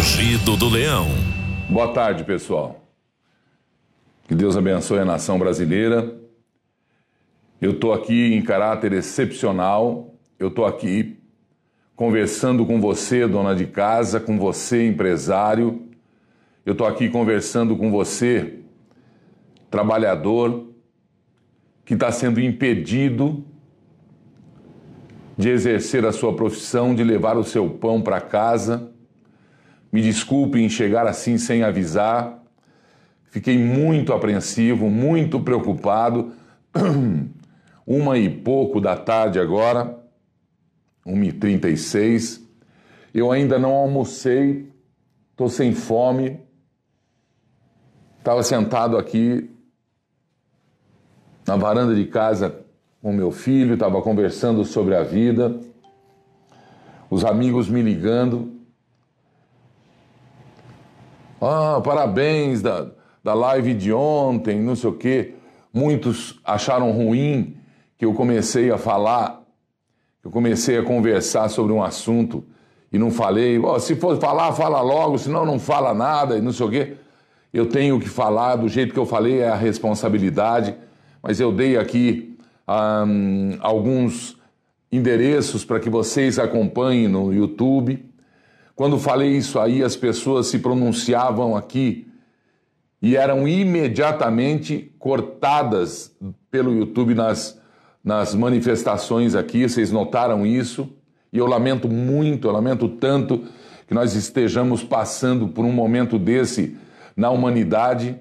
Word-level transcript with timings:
Rugido 0.00 0.56
do 0.56 0.66
Leão. 0.66 1.08
Boa 1.68 1.92
tarde, 1.92 2.24
pessoal. 2.24 2.88
Que 4.26 4.34
Deus 4.34 4.56
abençoe 4.56 4.98
a 4.98 5.04
nação 5.04 5.38
brasileira. 5.38 6.18
Eu 7.60 7.72
estou 7.72 7.92
aqui 7.92 8.32
em 8.32 8.40
caráter 8.40 8.94
excepcional. 8.94 10.14
Eu 10.38 10.48
estou 10.48 10.64
aqui 10.64 11.18
conversando 11.94 12.64
com 12.64 12.80
você, 12.80 13.26
dona 13.26 13.54
de 13.54 13.66
casa, 13.66 14.18
com 14.18 14.38
você, 14.38 14.86
empresário. 14.86 15.86
Eu 16.64 16.72
estou 16.72 16.86
aqui 16.86 17.10
conversando 17.10 17.76
com 17.76 17.90
você, 17.90 18.60
trabalhador, 19.70 20.66
que 21.84 21.92
está 21.92 22.10
sendo 22.10 22.40
impedido 22.40 23.44
de 25.36 25.50
exercer 25.50 26.06
a 26.06 26.12
sua 26.12 26.34
profissão, 26.34 26.94
de 26.94 27.04
levar 27.04 27.36
o 27.36 27.44
seu 27.44 27.68
pão 27.68 28.00
para 28.00 28.18
casa. 28.18 28.89
Me 29.92 30.00
desculpe 30.02 30.58
em 30.58 30.68
chegar 30.68 31.06
assim 31.06 31.36
sem 31.38 31.62
avisar. 31.62 32.42
Fiquei 33.30 33.58
muito 33.58 34.12
apreensivo, 34.12 34.88
muito 34.88 35.40
preocupado. 35.40 36.32
Uma 37.86 38.18
e 38.18 38.28
pouco 38.28 38.80
da 38.80 38.96
tarde 38.96 39.40
agora, 39.40 39.98
1h36. 41.06 42.40
Eu 43.12 43.32
ainda 43.32 43.58
não 43.58 43.72
almocei, 43.72 44.70
estou 45.32 45.48
sem 45.48 45.72
fome. 45.72 46.38
Estava 48.18 48.42
sentado 48.42 48.96
aqui 48.96 49.50
na 51.46 51.56
varanda 51.56 51.94
de 51.94 52.04
casa 52.04 52.64
com 53.02 53.12
meu 53.12 53.30
filho, 53.30 53.74
estava 53.74 54.00
conversando 54.02 54.64
sobre 54.64 54.94
a 54.94 55.02
vida, 55.02 55.58
os 57.08 57.24
amigos 57.24 57.68
me 57.68 57.82
ligando. 57.82 58.49
Ah, 61.40 61.80
parabéns 61.82 62.60
da, 62.60 62.88
da 63.24 63.32
live 63.32 63.72
de 63.72 63.92
ontem, 63.92 64.60
não 64.60 64.76
sei 64.76 64.90
o 64.90 64.92
quê. 64.92 65.34
Muitos 65.72 66.38
acharam 66.44 66.90
ruim 66.90 67.56
que 67.96 68.04
eu 68.04 68.12
comecei 68.12 68.70
a 68.70 68.76
falar, 68.76 69.42
que 70.20 70.26
eu 70.26 70.30
comecei 70.30 70.76
a 70.76 70.82
conversar 70.82 71.48
sobre 71.48 71.72
um 71.72 71.82
assunto 71.82 72.44
e 72.92 72.98
não 72.98 73.10
falei. 73.10 73.58
Oh, 73.58 73.78
se 73.78 73.96
for 73.96 74.18
falar, 74.18 74.52
fala 74.52 74.82
logo, 74.82 75.16
senão 75.16 75.46
não 75.46 75.58
fala 75.58 75.94
nada 75.94 76.36
e 76.36 76.42
não 76.42 76.52
sei 76.52 76.66
o 76.66 76.70
quê. 76.70 76.96
Eu 77.52 77.66
tenho 77.66 77.98
que 77.98 78.08
falar 78.08 78.56
do 78.56 78.68
jeito 78.68 78.92
que 78.92 78.98
eu 78.98 79.06
falei, 79.06 79.40
é 79.40 79.48
a 79.48 79.56
responsabilidade, 79.56 80.74
mas 81.22 81.40
eu 81.40 81.50
dei 81.50 81.76
aqui 81.76 82.36
um, 82.68 83.56
alguns 83.60 84.38
endereços 84.92 85.64
para 85.64 85.80
que 85.80 85.88
vocês 85.88 86.38
acompanhem 86.38 87.08
no 87.08 87.32
YouTube. 87.32 88.04
Quando 88.80 88.98
falei 88.98 89.36
isso 89.36 89.60
aí, 89.60 89.82
as 89.82 89.94
pessoas 89.94 90.46
se 90.46 90.58
pronunciavam 90.58 91.54
aqui 91.54 92.08
e 93.02 93.14
eram 93.14 93.46
imediatamente 93.46 94.94
cortadas 94.98 96.16
pelo 96.50 96.72
YouTube 96.74 97.14
nas, 97.14 97.60
nas 98.02 98.34
manifestações 98.34 99.34
aqui. 99.34 99.68
Vocês 99.68 99.92
notaram 99.92 100.46
isso? 100.46 100.96
E 101.30 101.36
eu 101.36 101.44
lamento 101.44 101.90
muito, 101.90 102.48
eu 102.48 102.52
lamento 102.52 102.88
tanto 102.88 103.44
que 103.86 103.92
nós 103.92 104.14
estejamos 104.14 104.82
passando 104.82 105.48
por 105.48 105.66
um 105.66 105.72
momento 105.72 106.18
desse 106.18 106.74
na 107.14 107.28
humanidade. 107.28 108.18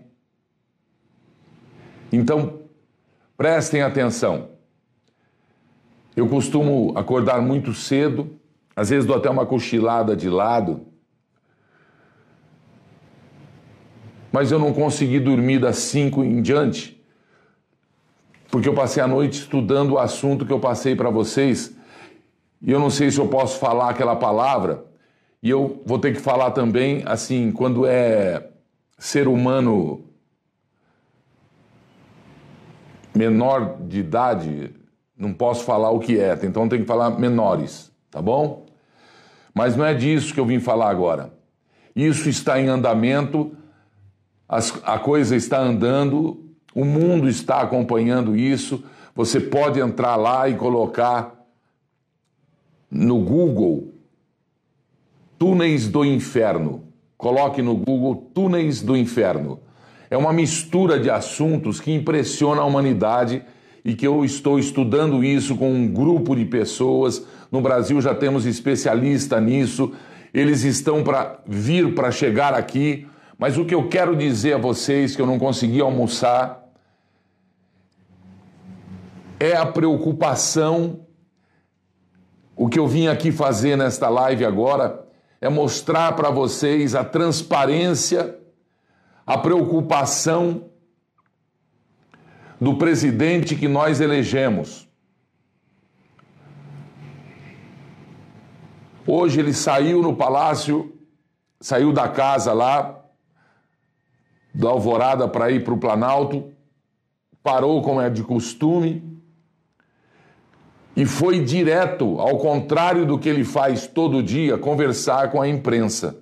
Então, 2.12 2.60
Prestem 3.38 3.82
atenção. 3.82 4.50
Eu 6.14 6.28
costumo 6.28 6.92
acordar 6.98 7.42
muito 7.42 7.74
cedo, 7.74 8.38
às 8.80 8.92
vezes 8.92 9.06
dou 9.06 9.18
até 9.18 9.30
uma 9.30 9.46
cochilada 9.46 10.16
de 10.16 10.30
lado, 10.30 10.88
mas 14.32 14.54
eu 14.54 14.58
não 14.58 14.72
consegui 14.72 15.20
dormir 15.20 15.60
das 15.60 15.76
5 15.80 16.24
em 16.24 16.42
diante, 16.42 17.04
porque 18.50 18.70
eu 18.70 18.74
passei 18.74 19.04
a 19.04 19.08
noite 19.08 19.34
estudando 19.34 19.96
o 19.96 20.00
assunto 20.00 20.46
que 20.46 20.54
eu 20.54 20.62
passei 20.62 20.96
para 20.96 21.10
vocês, 21.10 21.76
e 22.62 22.72
eu 22.72 22.80
não 22.80 22.90
sei 22.90 23.12
se 23.12 23.20
eu 23.20 23.28
posso 23.28 23.60
falar 23.60 23.90
aquela 23.90 24.16
palavra, 24.16 24.86
e 25.44 25.50
eu 25.50 25.84
vou 25.86 26.00
ter 26.00 26.14
que 26.14 26.22
falar 26.22 26.52
também, 26.52 27.04
assim, 27.06 27.52
quando 27.52 27.86
é 27.86 28.50
ser 28.98 29.28
humano 29.28 30.06
menor 33.14 33.76
de 33.82 34.00
idade, 34.00 34.74
não 35.18 35.34
posso 35.34 35.66
falar 35.66 35.90
o 35.90 36.00
que 36.00 36.18
é, 36.18 36.40
então 36.44 36.70
tem 36.70 36.80
que 36.80 36.88
falar 36.88 37.10
menores, 37.20 37.92
tá 38.10 38.22
bom? 38.22 38.69
Mas 39.54 39.76
não 39.76 39.86
é 39.86 39.94
disso 39.94 40.34
que 40.34 40.40
eu 40.40 40.46
vim 40.46 40.60
falar 40.60 40.90
agora. 40.90 41.34
Isso 41.96 42.30
está 42.30 42.60
em 42.60 42.68
andamento, 42.68 43.56
a 44.48 44.98
coisa 45.00 45.36
está 45.36 45.60
andando, 45.60 46.46
o 46.74 46.86
mundo 46.86 47.28
está 47.28 47.62
acompanhando 47.62 48.36
isso. 48.36 48.84
Você 49.16 49.40
pode 49.40 49.80
entrar 49.80 50.16
lá 50.16 50.48
e 50.48 50.56
colocar 50.56 51.36
no 52.90 53.20
Google 53.20 53.94
Túneis 55.38 55.88
do 55.88 56.04
Inferno. 56.04 56.86
Coloque 57.18 57.62
no 57.62 57.76
Google 57.76 58.30
Túneis 58.34 58.82
do 58.82 58.96
Inferno. 58.96 59.60
É 60.10 60.18
uma 60.18 60.34
mistura 60.34 61.00
de 61.00 61.10
assuntos 61.10 61.80
que 61.80 61.94
impressiona 61.94 62.62
a 62.62 62.66
humanidade 62.66 63.44
e 63.90 63.96
que 63.96 64.06
eu 64.06 64.24
estou 64.24 64.60
estudando 64.60 65.24
isso 65.24 65.58
com 65.58 65.72
um 65.74 65.88
grupo 65.92 66.36
de 66.36 66.46
pessoas. 66.46 67.26
No 67.52 67.60
Brasil 67.60 68.00
já 68.00 68.14
temos 68.14 68.46
especialista 68.46 69.42
nisso. 69.42 69.94
Eles 70.32 70.64
estão 70.64 71.04
para 71.04 71.40
vir 71.48 71.96
para 71.96 72.12
chegar 72.12 72.54
aqui, 72.54 73.08
mas 73.36 73.58
o 73.58 73.66
que 73.66 73.74
eu 73.74 73.90
quero 73.90 74.16
dizer 74.16 74.54
a 74.54 74.58
vocês 74.60 75.16
que 75.16 75.22
eu 75.24 75.26
não 75.26 75.40
consegui 75.40 75.82
almoçar 75.82 76.70
é 79.40 79.56
a 79.56 79.66
preocupação. 79.66 81.00
O 82.56 82.70
que 82.70 82.78
eu 82.78 82.88
vim 82.88 83.08
aqui 83.08 83.32
fazer 83.32 83.76
nesta 83.76 84.08
live 84.08 84.46
agora 84.46 85.04
é 85.42 85.50
mostrar 85.50 86.12
para 86.12 86.30
vocês 86.30 86.94
a 86.94 87.04
transparência 87.04 88.38
a 89.26 89.36
preocupação 89.36 90.69
do 92.60 92.76
presidente 92.76 93.56
que 93.56 93.68
nós 93.68 94.02
elegemos. 94.02 94.88
Hoje 99.08 99.40
ele 99.40 99.54
saiu 99.54 100.02
no 100.02 100.16
palácio, 100.16 100.94
saiu 101.60 101.92
da 101.94 102.08
casa 102.08 102.54
lá, 102.54 103.04
da 104.54 104.70
Alvorada 104.70 105.28
para 105.28 105.50
ir 105.50 105.64
para 105.64 105.74
o 105.74 105.80
Planalto, 105.80 106.52
parou 107.42 107.82
como 107.82 108.02
é 108.02 108.10
de 108.10 108.24
costume 108.24 109.10
e 110.96 111.06
foi 111.06 111.44
direto, 111.44 112.20
ao 112.20 112.38
contrário 112.38 113.06
do 113.06 113.18
que 113.18 113.30
ele 113.30 113.46
faz 113.46 113.88
todo 113.88 114.22
dia, 114.22 114.58
conversar 114.58 115.32
com 115.32 115.42
a 115.42 115.48
imprensa. 115.48 116.22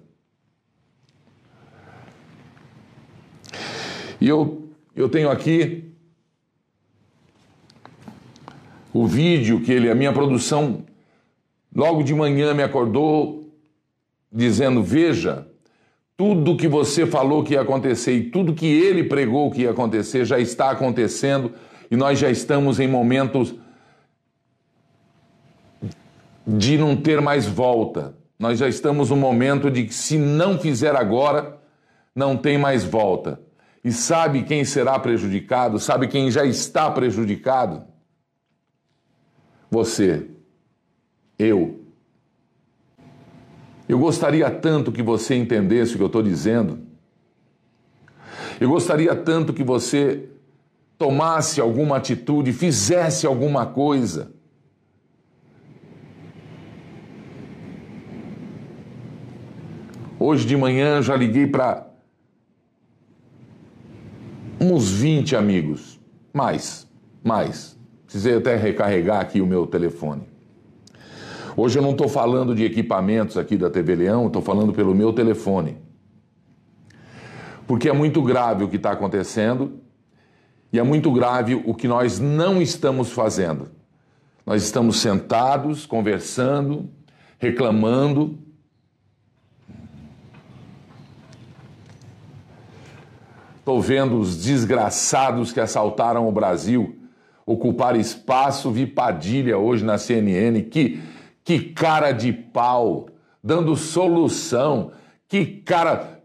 E 4.22 4.28
eu, 4.28 4.70
eu 4.96 5.10
tenho 5.10 5.30
aqui 5.30 5.88
o 8.98 9.06
vídeo 9.06 9.62
que 9.62 9.72
ele, 9.72 9.92
a 9.92 9.96
minha 9.96 10.12
produção, 10.12 10.84
logo 11.76 12.02
de 12.02 12.16
manhã 12.16 12.52
me 12.54 12.64
acordou 12.64 13.54
dizendo: 14.32 14.82
Veja, 14.82 15.48
tudo 16.16 16.58
que 16.58 16.68
você 16.68 17.06
falou 17.06 17.44
que 17.44 17.54
ia 17.54 17.62
acontecer 17.62 18.14
e 18.14 18.32
tudo 18.32 18.56
que 18.56 18.66
ele 18.66 19.04
pregou 19.04 19.52
que 19.52 19.62
ia 19.62 19.70
acontecer 19.70 20.26
já 20.26 20.40
está 20.40 20.72
acontecendo 20.72 21.54
e 21.92 21.96
nós 21.96 22.18
já 22.18 22.32
estamos 22.32 22.80
em 22.80 22.88
momentos 22.88 23.54
de 26.46 26.76
não 26.76 26.96
ter 26.96 27.22
mais 27.22 27.46
volta. 27.46 28.16
Nós 28.40 28.58
já 28.58 28.68
estamos 28.68 29.12
no 29.12 29.16
momento 29.16 29.70
de 29.70 29.84
que, 29.84 29.94
se 29.94 30.18
não 30.18 30.58
fizer 30.58 30.96
agora, 30.96 31.60
não 32.16 32.36
tem 32.36 32.58
mais 32.58 32.84
volta. 32.84 33.40
E 33.84 33.92
sabe 33.92 34.44
quem 34.44 34.66
será 34.66 34.98
prejudicado? 34.98 35.78
Sabe 35.78 36.08
quem 36.08 36.32
já 36.32 36.46
está 36.46 36.90
prejudicado? 36.90 37.97
Você. 39.70 40.28
Eu. 41.38 41.82
Eu 43.88 44.00
gostaria 44.00 44.50
tanto 44.50 44.92
que 44.92 45.02
você 45.02 45.36
entendesse 45.36 45.94
o 45.94 45.98
que 45.98 46.04
eu 46.04 46.08
estou 46.08 46.24
dizendo. 46.24 46.80
Eu 48.60 48.70
gostaria 48.70 49.16
tanto 49.16 49.54
que 49.54 49.64
você 49.64 50.30
tomasse 50.98 51.62
alguma 51.62 51.98
atitude, 51.98 52.52
fizesse 52.52 53.26
alguma 53.26 53.66
coisa. 53.66 54.32
Hoje 60.20 60.46
de 60.46 60.58
manhã 60.58 61.02
já 61.02 61.16
liguei 61.16 61.46
para 61.46 61.88
uns 64.60 64.90
20 64.90 65.36
amigos. 65.36 66.00
Mais, 66.34 66.88
mais. 67.24 67.77
Precisei 68.08 68.38
até 68.38 68.56
recarregar 68.56 69.20
aqui 69.20 69.42
o 69.42 69.46
meu 69.46 69.68
telefone. 69.68 70.24
Hoje 71.58 71.78
eu 71.78 71.84
não 71.84 71.92
estou 71.92 72.08
falando 72.08 72.56
de 72.56 72.64
equipamentos 72.64 73.38
aqui 73.38 73.58
da 73.58 73.70
TV 73.70 73.96
Leão, 73.96 74.28
estou 74.28 74.42
falando 74.42 74.72
pelo 74.72 74.96
meu 74.96 75.12
telefone. 75.12 75.78
Porque 77.68 77.90
é 77.90 77.94
muito 77.94 78.22
grave 78.22 78.64
o 78.64 78.70
que 78.70 78.78
está 78.78 78.92
acontecendo 78.92 79.82
e 80.72 80.80
é 80.80 80.84
muito 80.84 81.12
grave 81.12 81.62
o 81.66 81.74
que 81.74 81.86
nós 81.86 82.18
não 82.18 82.62
estamos 82.62 83.12
fazendo. 83.12 83.72
Nós 84.46 84.64
estamos 84.64 85.02
sentados, 85.02 85.86
conversando, 85.86 86.90
reclamando. 87.38 88.40
Estou 93.60 93.82
vendo 93.82 94.18
os 94.18 94.42
desgraçados 94.42 95.52
que 95.52 95.60
assaltaram 95.60 96.26
o 96.26 96.32
Brasil 96.32 96.97
ocupar 97.48 97.96
espaço. 97.96 98.70
Vi 98.70 98.86
Padilha 98.86 99.58
hoje 99.58 99.84
na 99.84 99.98
CNN. 99.98 100.62
Que, 100.64 101.02
que 101.44 101.60
cara 101.60 102.12
de 102.12 102.32
pau, 102.32 103.08
dando 103.44 103.76
solução. 103.76 104.92
Que 105.28 105.46
cara 105.46 106.22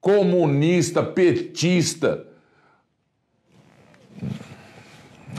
comunista, 0.00 1.02
petista 1.02 2.28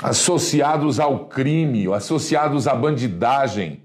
associados 0.01 1.00
ao 1.00 1.25
crime, 1.25 1.92
associados 1.94 2.68
à 2.68 2.75
bandidagem, 2.75 3.81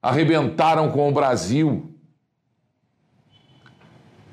arrebentaram 0.00 0.90
com 0.90 1.08
o 1.08 1.12
Brasil. 1.12 1.92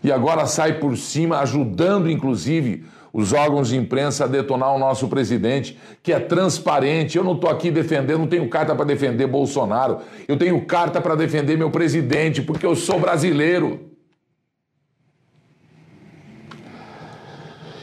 E 0.04 0.12
agora 0.12 0.46
sai 0.46 0.80
por 0.80 0.96
cima, 0.98 1.40
ajudando 1.40 2.10
inclusive 2.10 2.86
os 3.12 3.34
órgãos 3.34 3.70
de 3.70 3.78
imprensa 3.78 4.26
a 4.26 4.28
detonar 4.28 4.74
o 4.76 4.80
nosso 4.80 5.08
presidente, 5.08 5.78
que 6.04 6.14
é 6.14 6.20
transparente. 6.20 7.18
Eu 7.18 7.24
não 7.24 7.34
estou 7.34 7.50
aqui 7.50 7.72
defendendo, 7.72 8.20
não 8.20 8.28
tenho 8.28 8.48
carta 8.50 8.76
para 8.76 8.86
defender 8.86 9.28
Bolsonaro, 9.28 10.00
eu 10.28 10.38
tenho 10.38 10.64
carta 10.66 11.02
para 11.02 11.16
defender 11.16 11.58
meu 11.58 11.72
presidente, 11.72 12.42
porque 12.42 12.66
eu 12.66 12.76
sou 12.76 13.00
brasileiro. 13.00 13.90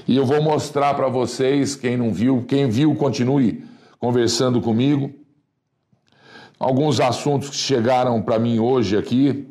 E 0.07 0.17
eu 0.17 0.25
vou 0.25 0.41
mostrar 0.41 0.95
para 0.95 1.09
vocês, 1.09 1.75
quem 1.75 1.97
não 1.97 2.13
viu, 2.13 2.45
quem 2.47 2.69
viu, 2.69 2.95
continue 2.95 3.65
conversando 3.99 4.61
comigo. 4.61 5.13
Alguns 6.59 7.01
assuntos 7.01 7.51
que 7.51 7.57
chegaram 7.57 8.23
para 8.23 8.39
mim 8.39 8.59
hoje 8.61 8.97
aqui. 8.97 9.49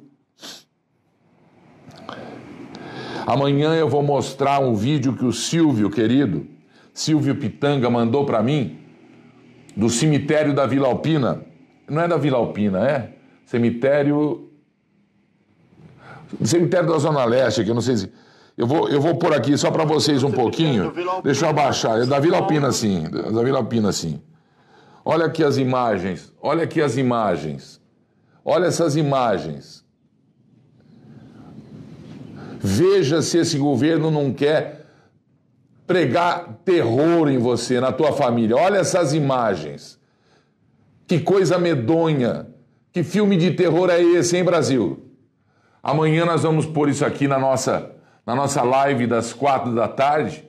Amanhã 3.26 3.74
eu 3.74 3.90
vou 3.90 4.04
mostrar 4.04 4.60
um 4.60 4.76
vídeo 4.76 5.14
que 5.14 5.26
o 5.26 5.34
Silvio, 5.34 5.90
querido, 5.90 6.46
Silvio 6.94 7.36
Pitanga, 7.36 7.90
mandou 7.90 8.26
para 8.26 8.44
mim, 8.44 8.78
do 9.76 9.90
cemitério 9.90 10.54
da 10.54 10.66
Vila 10.68 10.88
Alpina. 10.88 11.44
Não 11.90 12.02
é 12.02 12.08
da 12.08 12.18
Vila 12.18 12.38
Alpina, 12.38 12.88
é? 12.88 13.14
Cemitério. 13.46 14.50
Cemitério 16.44 16.88
da 16.88 16.98
Zona 16.98 17.26
Leste, 17.26 17.64
que 17.64 17.72
eu 17.72 17.76
não 17.76 17.82
sei 17.82 17.98
se. 17.98 18.12
Eu 18.58 18.66
vou, 18.66 18.88
eu 18.88 19.02
vou 19.02 19.16
pôr 19.16 19.34
aqui 19.34 19.58
só 19.58 19.70
para 19.70 19.84
vocês 19.84 20.24
um 20.24 20.32
pouquinho. 20.32 20.94
Deixa 21.24 21.46
eu 21.46 21.50
abaixar. 21.50 22.02
É 22.02 22.06
da 22.06 22.20
Vila 22.20 22.38
Alpina, 22.38 22.72
sim. 22.72 23.10
Da 23.10 23.44
Vila 23.44 23.58
Alpina, 23.60 23.92
sim. 23.92 24.22
Olha 25.04 25.26
aqui 25.26 25.44
as 25.44 25.58
imagens. 25.58 26.34
Olha 26.42 26.64
aqui 26.64 26.82
as 26.82 26.96
imagens. 26.96 27.82
Olha 28.44 28.68
essas 28.68 28.96
imagens. 28.96 29.85
Veja 32.66 33.22
se 33.22 33.38
esse 33.38 33.60
governo 33.60 34.10
não 34.10 34.34
quer 34.34 34.88
pregar 35.86 36.62
terror 36.66 37.30
em 37.30 37.38
você, 37.38 37.80
na 37.80 37.92
tua 37.92 38.12
família. 38.12 38.56
Olha 38.56 38.78
essas 38.78 39.14
imagens. 39.14 40.00
Que 41.06 41.20
coisa 41.20 41.60
medonha. 41.60 42.48
Que 42.92 43.04
filme 43.04 43.38
de 43.38 43.52
terror 43.52 43.92
é 43.92 44.02
esse, 44.02 44.36
hein, 44.36 44.44
Brasil? 44.44 45.12
Amanhã 45.84 46.26
nós 46.26 46.42
vamos 46.42 46.66
pôr 46.66 46.90
isso 46.90 47.06
aqui 47.06 47.28
na 47.28 47.38
nossa 47.38 47.92
na 48.26 48.34
nossa 48.34 48.64
live 48.64 49.06
das 49.06 49.32
quatro 49.32 49.76
da 49.76 49.88
tarde. 49.88 50.44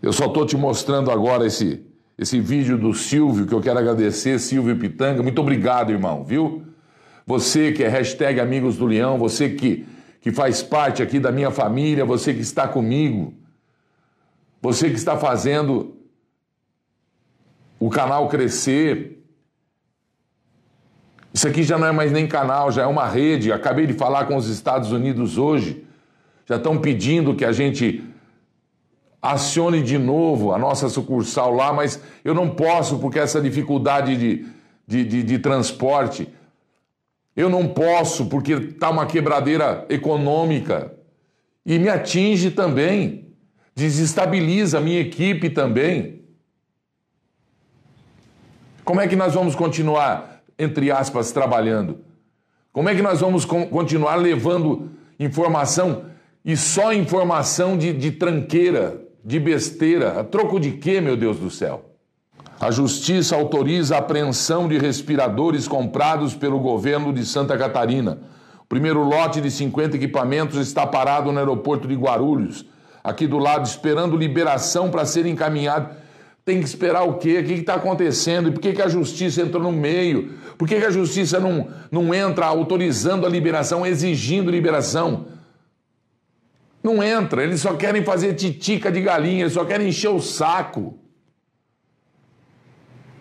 Eu 0.00 0.14
só 0.14 0.24
estou 0.24 0.46
te 0.46 0.56
mostrando 0.56 1.10
agora 1.10 1.46
esse, 1.46 1.84
esse 2.16 2.40
vídeo 2.40 2.78
do 2.78 2.94
Silvio, 2.94 3.46
que 3.46 3.52
eu 3.52 3.60
quero 3.60 3.78
agradecer, 3.78 4.38
Silvio 4.38 4.78
Pitanga. 4.78 5.22
Muito 5.22 5.42
obrigado, 5.42 5.92
irmão, 5.92 6.24
viu? 6.24 6.62
Você 7.26 7.72
que 7.72 7.84
é 7.84 7.88
hashtag 7.88 8.40
Amigos 8.40 8.78
do 8.78 8.86
Leão, 8.86 9.18
você 9.18 9.50
que, 9.50 9.84
que 10.22 10.30
faz 10.30 10.62
parte 10.62 11.02
aqui 11.02 11.18
da 11.18 11.30
minha 11.30 11.50
família, 11.50 12.04
você 12.04 12.32
que 12.32 12.40
está 12.40 12.66
comigo, 12.68 13.34
você 14.62 14.88
que 14.88 14.94
está 14.94 15.18
fazendo 15.18 15.96
o 17.78 17.90
canal 17.90 18.28
crescer, 18.28 19.20
isso 21.34 21.48
aqui 21.48 21.64
já 21.64 21.76
não 21.76 21.88
é 21.88 21.92
mais 21.92 22.12
nem 22.12 22.28
canal, 22.28 22.70
já 22.70 22.82
é 22.82 22.86
uma 22.86 23.06
rede. 23.06 23.50
Acabei 23.50 23.84
de 23.84 23.94
falar 23.94 24.26
com 24.26 24.36
os 24.36 24.48
Estados 24.48 24.92
Unidos 24.92 25.38
hoje. 25.38 25.84
Já 26.46 26.56
estão 26.56 26.78
pedindo 26.78 27.34
que 27.34 27.44
a 27.44 27.50
gente 27.50 28.04
acione 29.20 29.82
de 29.82 29.98
novo 29.98 30.52
a 30.52 30.58
nossa 30.58 30.88
sucursal 30.88 31.52
lá, 31.52 31.72
mas 31.72 32.00
eu 32.24 32.34
não 32.34 32.50
posso 32.50 32.98
porque 32.98 33.18
essa 33.18 33.40
dificuldade 33.40 34.16
de, 34.16 34.46
de, 34.86 35.04
de, 35.04 35.22
de 35.24 35.38
transporte. 35.40 36.28
Eu 37.34 37.48
não 37.48 37.68
posso 37.68 38.26
porque 38.26 38.52
está 38.52 38.90
uma 38.90 39.06
quebradeira 39.06 39.86
econômica 39.88 40.94
e 41.64 41.78
me 41.78 41.88
atinge 41.88 42.50
também, 42.50 43.28
desestabiliza 43.74 44.78
a 44.78 44.80
minha 44.80 45.00
equipe 45.00 45.48
também. 45.48 46.22
Como 48.84 49.00
é 49.00 49.08
que 49.08 49.16
nós 49.16 49.34
vamos 49.34 49.54
continuar 49.54 50.32
entre 50.58 50.90
aspas, 50.90 51.32
trabalhando? 51.32 51.98
Como 52.72 52.88
é 52.88 52.94
que 52.94 53.02
nós 53.02 53.20
vamos 53.20 53.44
continuar 53.44 54.16
levando 54.16 54.90
informação 55.18 56.06
e 56.44 56.56
só 56.56 56.92
informação 56.92 57.76
de, 57.76 57.92
de 57.92 58.12
tranqueira, 58.12 59.02
de 59.24 59.38
besteira? 59.38 60.20
A 60.20 60.24
troco 60.24 60.58
de 60.58 60.72
quê, 60.72 61.00
meu 61.00 61.16
Deus 61.16 61.38
do 61.38 61.50
céu? 61.50 61.91
A 62.62 62.70
justiça 62.70 63.34
autoriza 63.34 63.96
a 63.96 63.98
apreensão 63.98 64.68
de 64.68 64.78
respiradores 64.78 65.66
comprados 65.66 66.32
pelo 66.32 66.60
governo 66.60 67.12
de 67.12 67.26
Santa 67.26 67.58
Catarina. 67.58 68.20
O 68.60 68.66
primeiro 68.66 69.02
lote 69.02 69.40
de 69.40 69.50
50 69.50 69.96
equipamentos 69.96 70.60
está 70.60 70.86
parado 70.86 71.32
no 71.32 71.40
aeroporto 71.40 71.88
de 71.88 71.96
Guarulhos, 71.96 72.64
aqui 73.02 73.26
do 73.26 73.36
lado, 73.36 73.66
esperando 73.66 74.16
liberação 74.16 74.92
para 74.92 75.04
ser 75.04 75.26
encaminhado. 75.26 75.92
Tem 76.44 76.60
que 76.60 76.64
esperar 76.64 77.02
o 77.02 77.14
quê? 77.14 77.40
O 77.40 77.44
que 77.44 77.54
está 77.54 77.74
acontecendo? 77.74 78.48
E 78.48 78.52
por 78.52 78.60
que, 78.60 78.74
que 78.74 78.82
a 78.82 78.86
justiça 78.86 79.42
entrou 79.42 79.60
no 79.60 79.72
meio? 79.72 80.34
Por 80.56 80.68
que, 80.68 80.78
que 80.78 80.86
a 80.86 80.90
justiça 80.92 81.40
não, 81.40 81.66
não 81.90 82.14
entra 82.14 82.46
autorizando 82.46 83.26
a 83.26 83.28
liberação, 83.28 83.84
exigindo 83.84 84.52
liberação? 84.52 85.26
Não 86.80 87.02
entra, 87.02 87.42
eles 87.42 87.60
só 87.60 87.74
querem 87.74 88.04
fazer 88.04 88.34
titica 88.34 88.92
de 88.92 89.00
galinha, 89.00 89.40
eles 89.40 89.54
só 89.54 89.64
querem 89.64 89.88
encher 89.88 90.10
o 90.10 90.20
saco. 90.20 91.01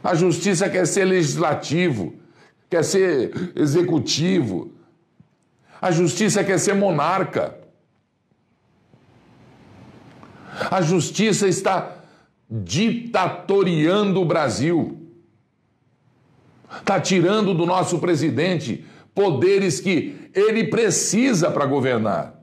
A 0.03 0.15
justiça 0.15 0.69
quer 0.69 0.87
ser 0.87 1.05
legislativo, 1.05 2.15
quer 2.69 2.83
ser 2.83 3.51
executivo. 3.55 4.73
A 5.81 5.91
justiça 5.91 6.43
quer 6.43 6.59
ser 6.59 6.73
monarca. 6.73 7.57
A 10.69 10.81
justiça 10.81 11.47
está 11.47 11.97
ditatoriando 12.49 14.21
o 14.21 14.25
Brasil. 14.25 14.97
Está 16.79 16.99
tirando 16.99 17.53
do 17.53 17.65
nosso 17.65 17.99
presidente 17.99 18.85
poderes 19.13 19.79
que 19.79 20.29
ele 20.33 20.65
precisa 20.65 21.51
para 21.51 21.65
governar. 21.65 22.40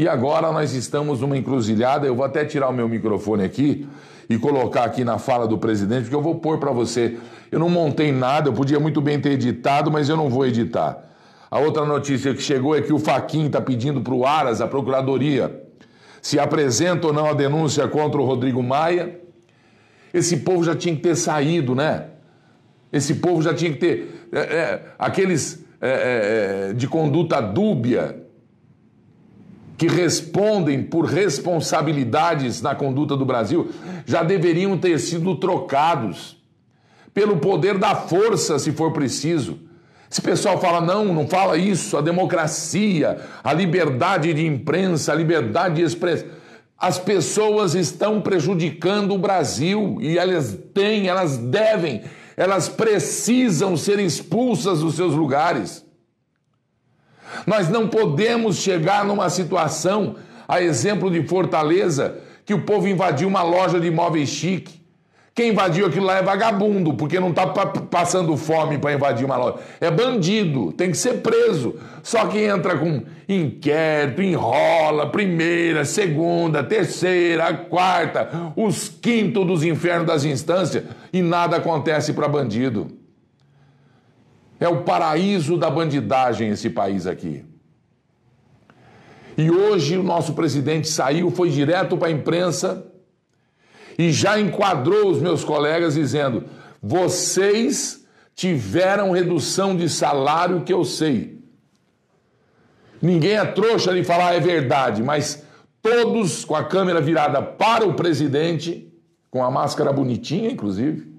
E 0.00 0.08
agora 0.08 0.50
nós 0.50 0.72
estamos 0.72 1.20
numa 1.20 1.36
encruzilhada. 1.36 2.06
Eu 2.06 2.16
vou 2.16 2.24
até 2.24 2.42
tirar 2.42 2.70
o 2.70 2.72
meu 2.72 2.88
microfone 2.88 3.44
aqui 3.44 3.86
e 4.30 4.38
colocar 4.38 4.84
aqui 4.84 5.04
na 5.04 5.18
fala 5.18 5.46
do 5.46 5.58
presidente, 5.58 6.04
porque 6.04 6.16
eu 6.16 6.22
vou 6.22 6.36
pôr 6.36 6.56
para 6.56 6.72
você. 6.72 7.18
Eu 7.52 7.58
não 7.58 7.68
montei 7.68 8.10
nada, 8.10 8.48
eu 8.48 8.54
podia 8.54 8.80
muito 8.80 8.98
bem 9.02 9.20
ter 9.20 9.32
editado, 9.32 9.90
mas 9.90 10.08
eu 10.08 10.16
não 10.16 10.30
vou 10.30 10.46
editar. 10.46 11.04
A 11.50 11.58
outra 11.58 11.84
notícia 11.84 12.32
que 12.32 12.40
chegou 12.40 12.74
é 12.74 12.80
que 12.80 12.94
o 12.94 12.98
Faquin 12.98 13.44
está 13.44 13.60
pedindo 13.60 14.00
para 14.00 14.14
o 14.14 14.24
Aras, 14.24 14.62
a 14.62 14.66
Procuradoria, 14.66 15.64
se 16.22 16.38
apresenta 16.38 17.08
ou 17.08 17.12
não 17.12 17.26
a 17.26 17.34
denúncia 17.34 17.86
contra 17.86 18.18
o 18.18 18.24
Rodrigo 18.24 18.62
Maia. 18.62 19.20
Esse 20.14 20.38
povo 20.38 20.64
já 20.64 20.74
tinha 20.74 20.96
que 20.96 21.02
ter 21.02 21.14
saído, 21.14 21.74
né? 21.74 22.06
Esse 22.90 23.16
povo 23.16 23.42
já 23.42 23.52
tinha 23.52 23.70
que 23.70 23.78
ter. 23.78 24.28
É, 24.32 24.38
é, 24.38 24.82
aqueles 24.98 25.62
é, 25.78 25.90
é, 25.90 26.70
é 26.70 26.72
de 26.72 26.88
conduta 26.88 27.38
dúbia 27.42 28.29
que 29.80 29.88
respondem 29.88 30.82
por 30.82 31.06
responsabilidades 31.06 32.60
na 32.60 32.74
conduta 32.74 33.16
do 33.16 33.24
Brasil 33.24 33.70
já 34.04 34.22
deveriam 34.22 34.76
ter 34.76 34.98
sido 34.98 35.34
trocados 35.36 36.36
pelo 37.14 37.38
poder 37.38 37.78
da 37.78 37.94
força, 37.94 38.58
se 38.58 38.72
for 38.72 38.92
preciso. 38.92 39.58
Esse 40.10 40.20
pessoal 40.20 40.60
fala, 40.60 40.82
não, 40.82 41.06
não 41.06 41.26
fala 41.26 41.56
isso, 41.56 41.96
a 41.96 42.02
democracia, 42.02 43.20
a 43.42 43.54
liberdade 43.54 44.34
de 44.34 44.44
imprensa, 44.44 45.12
a 45.12 45.16
liberdade 45.16 45.76
de 45.76 45.82
expressão. 45.82 46.28
As 46.76 46.98
pessoas 46.98 47.74
estão 47.74 48.20
prejudicando 48.20 49.14
o 49.14 49.18
Brasil 49.18 49.96
e 50.02 50.18
elas 50.18 50.58
têm, 50.74 51.08
elas 51.08 51.38
devem, 51.38 52.02
elas 52.36 52.68
precisam 52.68 53.78
ser 53.78 53.98
expulsas 53.98 54.80
dos 54.80 54.96
seus 54.96 55.14
lugares. 55.14 55.86
Nós 57.46 57.68
não 57.68 57.88
podemos 57.88 58.56
chegar 58.56 59.04
numa 59.04 59.30
situação, 59.30 60.16
a 60.48 60.60
exemplo 60.60 61.10
de 61.10 61.22
Fortaleza, 61.26 62.18
que 62.44 62.54
o 62.54 62.62
povo 62.62 62.88
invadiu 62.88 63.28
uma 63.28 63.42
loja 63.42 63.78
de 63.78 63.86
imóveis 63.86 64.28
chique 64.28 64.80
quem 65.40 65.52
invadiu 65.52 65.86
aquilo 65.86 66.04
lá 66.04 66.18
é 66.18 66.22
vagabundo, 66.22 66.92
porque 66.92 67.20
não 67.20 67.30
está 67.30 67.46
passando 67.46 68.36
fome 68.36 68.76
para 68.76 68.92
invadir 68.92 69.24
uma 69.24 69.38
loja. 69.38 69.58
É 69.80 69.90
bandido, 69.90 70.70
tem 70.72 70.90
que 70.90 70.98
ser 70.98 71.22
preso. 71.22 71.76
Só 72.02 72.26
que 72.26 72.38
entra 72.40 72.76
com 72.76 73.02
inquérito, 73.28 74.20
enrola, 74.20 75.08
primeira, 75.08 75.84
segunda, 75.86 76.62
terceira, 76.62 77.54
quarta, 77.54 78.52
os 78.54 78.88
quintos 78.88 79.46
dos 79.46 79.64
infernos 79.64 80.06
das 80.06 80.24
instâncias 80.24 80.84
e 81.10 81.22
nada 81.22 81.56
acontece 81.56 82.12
para 82.12 82.28
bandido. 82.28 82.99
É 84.60 84.68
o 84.68 84.84
paraíso 84.84 85.56
da 85.56 85.70
bandidagem 85.70 86.50
esse 86.50 86.68
país 86.68 87.06
aqui. 87.06 87.44
E 89.36 89.50
hoje 89.50 89.96
o 89.96 90.02
nosso 90.02 90.34
presidente 90.34 90.86
saiu, 90.86 91.30
foi 91.30 91.48
direto 91.48 91.96
para 91.96 92.08
a 92.08 92.12
imprensa 92.12 92.86
e 93.98 94.12
já 94.12 94.38
enquadrou 94.38 95.08
os 95.10 95.18
meus 95.20 95.42
colegas 95.42 95.94
dizendo: 95.94 96.44
vocês 96.82 98.06
tiveram 98.34 99.12
redução 99.12 99.74
de 99.74 99.88
salário 99.88 100.62
que 100.62 100.72
eu 100.72 100.84
sei. 100.84 101.40
Ninguém 103.00 103.38
é 103.38 103.44
trouxa 103.46 103.94
de 103.94 104.04
falar 104.04 104.34
é 104.34 104.40
verdade, 104.40 105.02
mas 105.02 105.42
todos 105.80 106.44
com 106.44 106.54
a 106.54 106.64
câmera 106.64 107.00
virada 107.00 107.40
para 107.40 107.86
o 107.86 107.94
presidente, 107.94 108.92
com 109.30 109.42
a 109.42 109.50
máscara 109.50 109.90
bonitinha, 109.90 110.50
inclusive. 110.50 111.10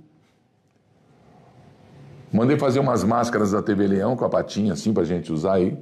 Mandei 2.31 2.57
fazer 2.57 2.79
umas 2.79 3.03
máscaras 3.03 3.51
da 3.51 3.61
TV 3.61 3.87
Leão 3.87 4.15
com 4.15 4.23
a 4.23 4.29
patinha 4.29 4.73
assim 4.73 4.93
para 4.93 5.03
gente 5.03 5.31
usar 5.31 5.55
aí. 5.55 5.77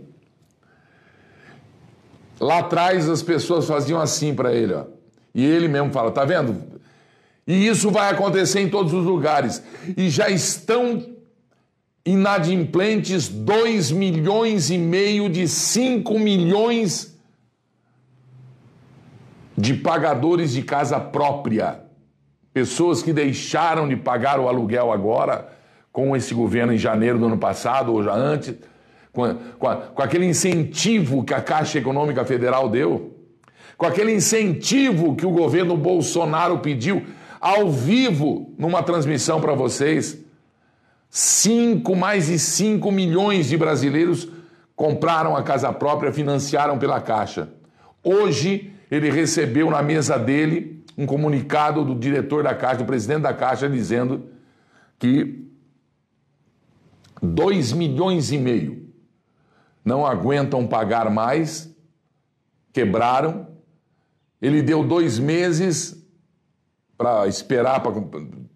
Lá 2.39 2.59
atrás 2.59 3.09
as 3.09 3.21
pessoas 3.21 3.67
faziam 3.67 3.99
assim 3.99 4.33
para 4.33 4.53
ele, 4.53 4.73
ó. 4.73 4.85
E 5.35 5.45
ele 5.45 5.67
mesmo 5.67 5.91
fala: 5.91 6.11
tá 6.11 6.25
vendo? 6.25 6.79
E 7.45 7.67
isso 7.67 7.91
vai 7.91 8.11
acontecer 8.11 8.61
em 8.61 8.69
todos 8.69 8.93
os 8.93 9.05
lugares. 9.05 9.61
E 9.97 10.09
já 10.09 10.29
estão 10.29 11.15
inadimplentes 12.05 13.27
2 13.27 13.91
milhões 13.91 14.69
e 14.69 14.77
meio 14.77 15.29
de 15.29 15.47
5 15.47 16.17
milhões 16.17 17.17
de 19.57 19.73
pagadores 19.73 20.51
de 20.51 20.63
casa 20.63 20.99
própria. 20.99 21.83
Pessoas 22.53 23.03
que 23.03 23.13
deixaram 23.13 23.87
de 23.87 23.95
pagar 23.95 24.39
o 24.39 24.47
aluguel 24.47 24.91
agora, 24.91 25.58
com 25.91 26.15
esse 26.15 26.33
governo 26.33 26.73
em 26.73 26.77
janeiro 26.77 27.17
do 27.17 27.25
ano 27.25 27.37
passado, 27.37 27.93
ou 27.93 28.03
já 28.03 28.13
antes, 28.13 28.55
com, 29.11 29.35
com, 29.57 29.67
a, 29.67 29.75
com 29.75 30.01
aquele 30.01 30.25
incentivo 30.25 31.23
que 31.23 31.33
a 31.33 31.41
Caixa 31.41 31.79
Econômica 31.79 32.23
Federal 32.23 32.69
deu, 32.69 33.15
com 33.77 33.85
aquele 33.85 34.13
incentivo 34.13 35.15
que 35.15 35.25
o 35.25 35.31
governo 35.31 35.75
Bolsonaro 35.75 36.59
pediu 36.59 37.05
ao 37.39 37.71
vivo 37.71 38.53
numa 38.57 38.83
transmissão 38.83 39.39
para 39.39 39.53
vocês. 39.53 40.17
Cinco, 41.09 41.95
mais 41.95 42.27
de 42.27 42.37
5 42.37 42.91
milhões 42.91 43.47
de 43.47 43.57
brasileiros 43.57 44.27
compraram 44.75 45.35
a 45.35 45.41
casa 45.41 45.73
própria, 45.73 46.11
financiaram 46.11 46.77
pela 46.77 47.01
Caixa. 47.01 47.49
Hoje, 48.03 48.71
ele 48.91 49.09
recebeu 49.09 49.69
na 49.69 49.81
mesa 49.81 50.17
dele 50.17 50.83
um 50.97 51.05
comunicado 51.05 51.83
do 51.83 51.95
diretor 51.95 52.43
da 52.43 52.53
Caixa, 52.53 52.77
do 52.77 52.85
presidente 52.85 53.21
da 53.21 53.33
Caixa, 53.33 53.69
dizendo 53.69 54.29
que 54.97 55.48
2 57.21 57.73
milhões 57.73 58.31
e 58.31 58.37
meio 58.37 58.89
não 59.83 60.05
aguentam 60.05 60.67
pagar 60.67 61.09
mais, 61.09 61.73
quebraram. 62.71 63.47
Ele 64.41 64.61
deu 64.61 64.83
dois 64.83 65.17
meses 65.17 65.97
para 66.97 67.27
esperar, 67.27 67.81
para 67.81 67.93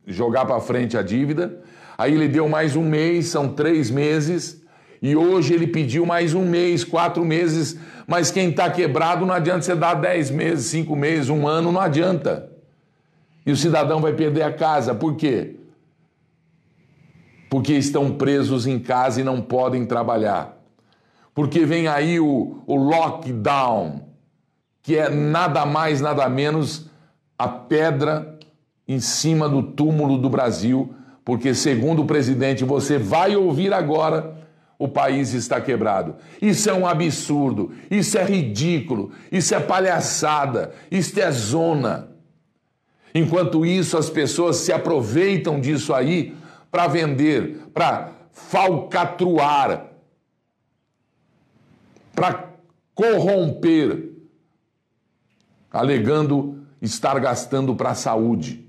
jogar 0.06 0.46
para 0.46 0.60
frente 0.62 0.98
a 0.98 1.02
dívida. 1.02 1.62
Aí 1.98 2.14
ele 2.14 2.28
deu 2.28 2.48
mais 2.48 2.76
um 2.76 2.84
mês, 2.84 3.28
são 3.28 3.50
três 3.50 3.90
meses. 3.90 4.62
E 5.02 5.16
hoje 5.16 5.54
ele 5.54 5.68
pediu 5.68 6.06
mais 6.06 6.34
um 6.34 6.46
mês, 6.46 6.84
quatro 6.84 7.26
meses. 7.26 7.78
Mas 8.08 8.32
quem 8.32 8.50
está 8.50 8.70
quebrado 8.70 9.26
não 9.26 9.34
adianta 9.34 9.64
você 9.64 9.76
dar 9.76 9.96
dez 9.96 10.30
meses, 10.30 10.68
cinco 10.68 10.96
meses, 10.96 11.30
um 11.30 11.48
ano, 11.48 11.72
não 11.72 11.82
adianta. 11.82 12.50
E 13.46 13.52
o 13.52 13.58
cidadão 13.58 14.00
vai 14.00 14.14
perder 14.14 14.44
a 14.44 14.54
casa. 14.54 14.96
Por 14.96 15.16
quê? 15.16 15.56
Porque 17.54 17.74
estão 17.74 18.10
presos 18.10 18.66
em 18.66 18.80
casa 18.80 19.22
e 19.22 19.24
não 19.24 19.40
podem 19.40 19.86
trabalhar. 19.86 20.58
Porque 21.36 21.68
vem 21.68 21.88
aí 21.88 22.20
o, 22.20 22.64
o 22.66 22.76
lockdown, 22.76 24.08
que 24.82 24.98
é 24.98 25.08
nada 25.08 25.64
mais, 25.64 26.02
nada 26.02 26.28
menos 26.28 26.90
a 27.38 27.48
pedra 27.48 28.40
em 28.88 29.00
cima 29.00 29.48
do 29.48 29.62
túmulo 29.62 30.18
do 30.18 30.32
Brasil, 30.32 30.96
porque, 31.24 31.54
segundo 31.54 32.02
o 32.02 32.08
presidente, 32.08 32.64
você 32.64 32.98
vai 32.98 33.36
ouvir 33.36 33.72
agora, 33.72 34.36
o 34.80 34.88
país 34.88 35.36
está 35.36 35.62
quebrado. 35.62 36.16
Isso 36.42 36.72
é 36.72 36.74
um 36.74 36.88
absurdo, 36.88 37.72
isso 37.92 38.18
é 38.18 38.26
ridículo, 38.26 39.12
isso 39.32 39.54
é 39.54 39.60
palhaçada, 39.60 40.72
isso 40.90 41.20
é 41.22 41.30
zona. 41.30 42.08
Enquanto 43.14 43.64
isso, 43.64 43.96
as 43.96 44.10
pessoas 44.10 44.56
se 44.56 44.74
aproveitam 44.74 45.60
disso 45.60 45.94
aí 45.94 46.34
para 46.74 46.88
vender, 46.88 47.68
para 47.72 48.14
falcatruar, 48.32 49.92
para 52.16 52.50
corromper, 52.96 54.12
alegando 55.70 56.66
estar 56.82 57.20
gastando 57.20 57.76
para 57.76 57.92
a 57.92 57.96
saúde. 57.96 58.68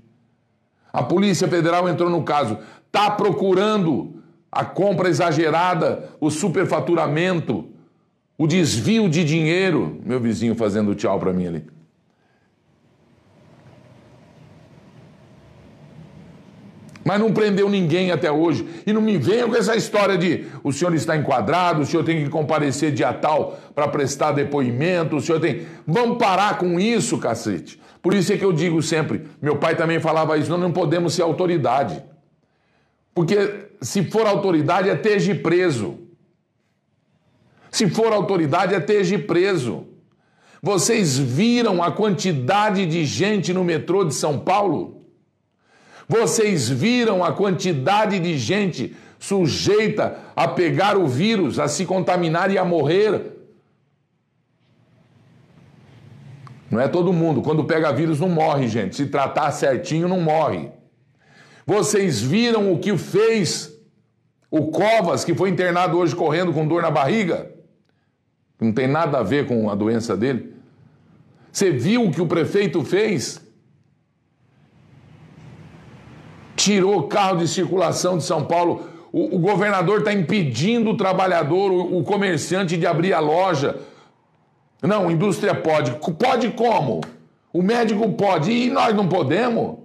A 0.93 1.01
Polícia 1.01 1.47
Federal 1.47 1.89
entrou 1.89 2.07
no 2.07 2.23
caso, 2.23 2.59
está 2.85 3.09
procurando 3.09 4.21
a 4.51 4.63
compra 4.63 5.09
exagerada, 5.09 6.11
o 6.19 6.29
superfaturamento, 6.29 7.69
o 8.37 8.45
desvio 8.45 9.09
de 9.09 9.23
dinheiro. 9.23 9.99
Meu 10.05 10.19
vizinho 10.19 10.53
fazendo 10.53 10.93
tchau 10.93 11.19
para 11.19 11.33
mim 11.33 11.47
ali. 11.47 11.74
Mas 17.05 17.19
não 17.19 17.31
prendeu 17.31 17.69
ninguém 17.69 18.11
até 18.11 18.31
hoje. 18.31 18.65
E 18.83 18.91
não 18.91 18.99
me 18.99 19.15
venham 19.15 19.47
com 19.47 19.55
essa 19.55 19.75
história 19.75 20.17
de 20.17 20.47
o 20.63 20.73
senhor 20.73 20.91
está 20.95 21.15
enquadrado, 21.15 21.81
o 21.81 21.85
senhor 21.85 22.03
tem 22.03 22.23
que 22.23 22.29
comparecer 22.31 22.91
dia 22.91 23.13
tal 23.13 23.59
para 23.75 23.87
prestar 23.87 24.31
depoimento, 24.31 25.15
o 25.15 25.21
senhor 25.21 25.39
tem. 25.39 25.67
Vamos 25.85 26.17
parar 26.17 26.57
com 26.57 26.79
isso, 26.79 27.19
cacete. 27.19 27.79
Por 28.01 28.15
isso 28.15 28.33
é 28.33 28.37
que 28.37 28.43
eu 28.43 28.51
digo 28.51 28.81
sempre, 28.81 29.27
meu 29.39 29.57
pai 29.57 29.75
também 29.75 29.99
falava 29.99 30.35
isso, 30.35 30.49
nós 30.49 30.59
não 30.59 30.71
podemos 30.71 31.13
ser 31.13 31.21
autoridade. 31.21 32.03
Porque 33.13 33.67
se 33.81 34.03
for 34.05 34.25
autoridade 34.25 34.89
é 34.89 34.95
ter 34.95 35.43
preso. 35.43 35.99
Se 37.69 37.87
for 37.87 38.11
autoridade 38.13 38.73
é 38.73 38.79
ter 38.79 39.27
preso. 39.27 39.85
Vocês 40.59 41.19
viram 41.19 41.83
a 41.83 41.91
quantidade 41.91 42.87
de 42.87 43.05
gente 43.05 43.53
no 43.53 43.63
metrô 43.63 44.03
de 44.03 44.15
São 44.15 44.39
Paulo? 44.39 44.94
Vocês 46.07 46.69
viram 46.69 47.23
a 47.23 47.33
quantidade 47.33 48.19
de 48.19 48.37
gente 48.37 48.95
sujeita 49.17 50.19
a 50.35 50.47
pegar 50.47 50.97
o 50.97 51.07
vírus, 51.07 51.59
a 51.59 51.67
se 51.67 51.85
contaminar 51.85 52.51
e 52.51 52.57
a 52.57 52.65
morrer? 52.65 53.33
Não 56.69 56.79
é 56.79 56.87
todo 56.87 57.13
mundo. 57.13 57.41
Quando 57.41 57.63
pega 57.63 57.93
vírus, 57.93 58.19
não 58.19 58.29
morre, 58.29 58.67
gente. 58.67 58.95
Se 58.95 59.07
tratar 59.07 59.51
certinho, 59.51 60.07
não 60.07 60.19
morre. 60.19 60.69
Vocês 61.65 62.21
viram 62.21 62.71
o 62.71 62.79
que 62.79 62.95
fez 62.97 63.73
o 64.51 64.67
Covas, 64.67 65.23
que 65.23 65.33
foi 65.33 65.49
internado 65.49 65.97
hoje 65.97 66.15
correndo 66.15 66.53
com 66.53 66.67
dor 66.67 66.81
na 66.81 66.91
barriga? 66.91 67.51
Não 68.59 68.71
tem 68.71 68.87
nada 68.87 69.19
a 69.19 69.23
ver 69.23 69.47
com 69.47 69.69
a 69.69 69.75
doença 69.75 70.15
dele. 70.15 70.53
Você 71.51 71.71
viu 71.71 72.03
o 72.03 72.11
que 72.11 72.21
o 72.21 72.27
prefeito 72.27 72.83
fez? 72.83 73.44
Tirou 76.65 77.03
carro 77.03 77.37
de 77.37 77.47
circulação 77.47 78.17
de 78.17 78.23
São 78.23 78.43
Paulo. 78.43 78.89
O, 79.11 79.35
o 79.35 79.39
governador 79.39 79.99
está 79.99 80.11
impedindo 80.11 80.89
o 80.89 80.97
trabalhador, 80.97 81.71
o, 81.71 81.99
o 81.99 82.03
comerciante 82.03 82.75
de 82.75 82.87
abrir 82.87 83.13
a 83.13 83.19
loja. 83.19 83.77
Não, 84.81 85.11
indústria 85.11 85.53
pode. 85.53 85.91
Pode 85.91 86.49
como? 86.51 87.01
O 87.53 87.61
médico 87.61 88.11
pode. 88.13 88.51
E 88.51 88.71
nós 88.71 88.95
não 88.95 89.07
podemos? 89.07 89.77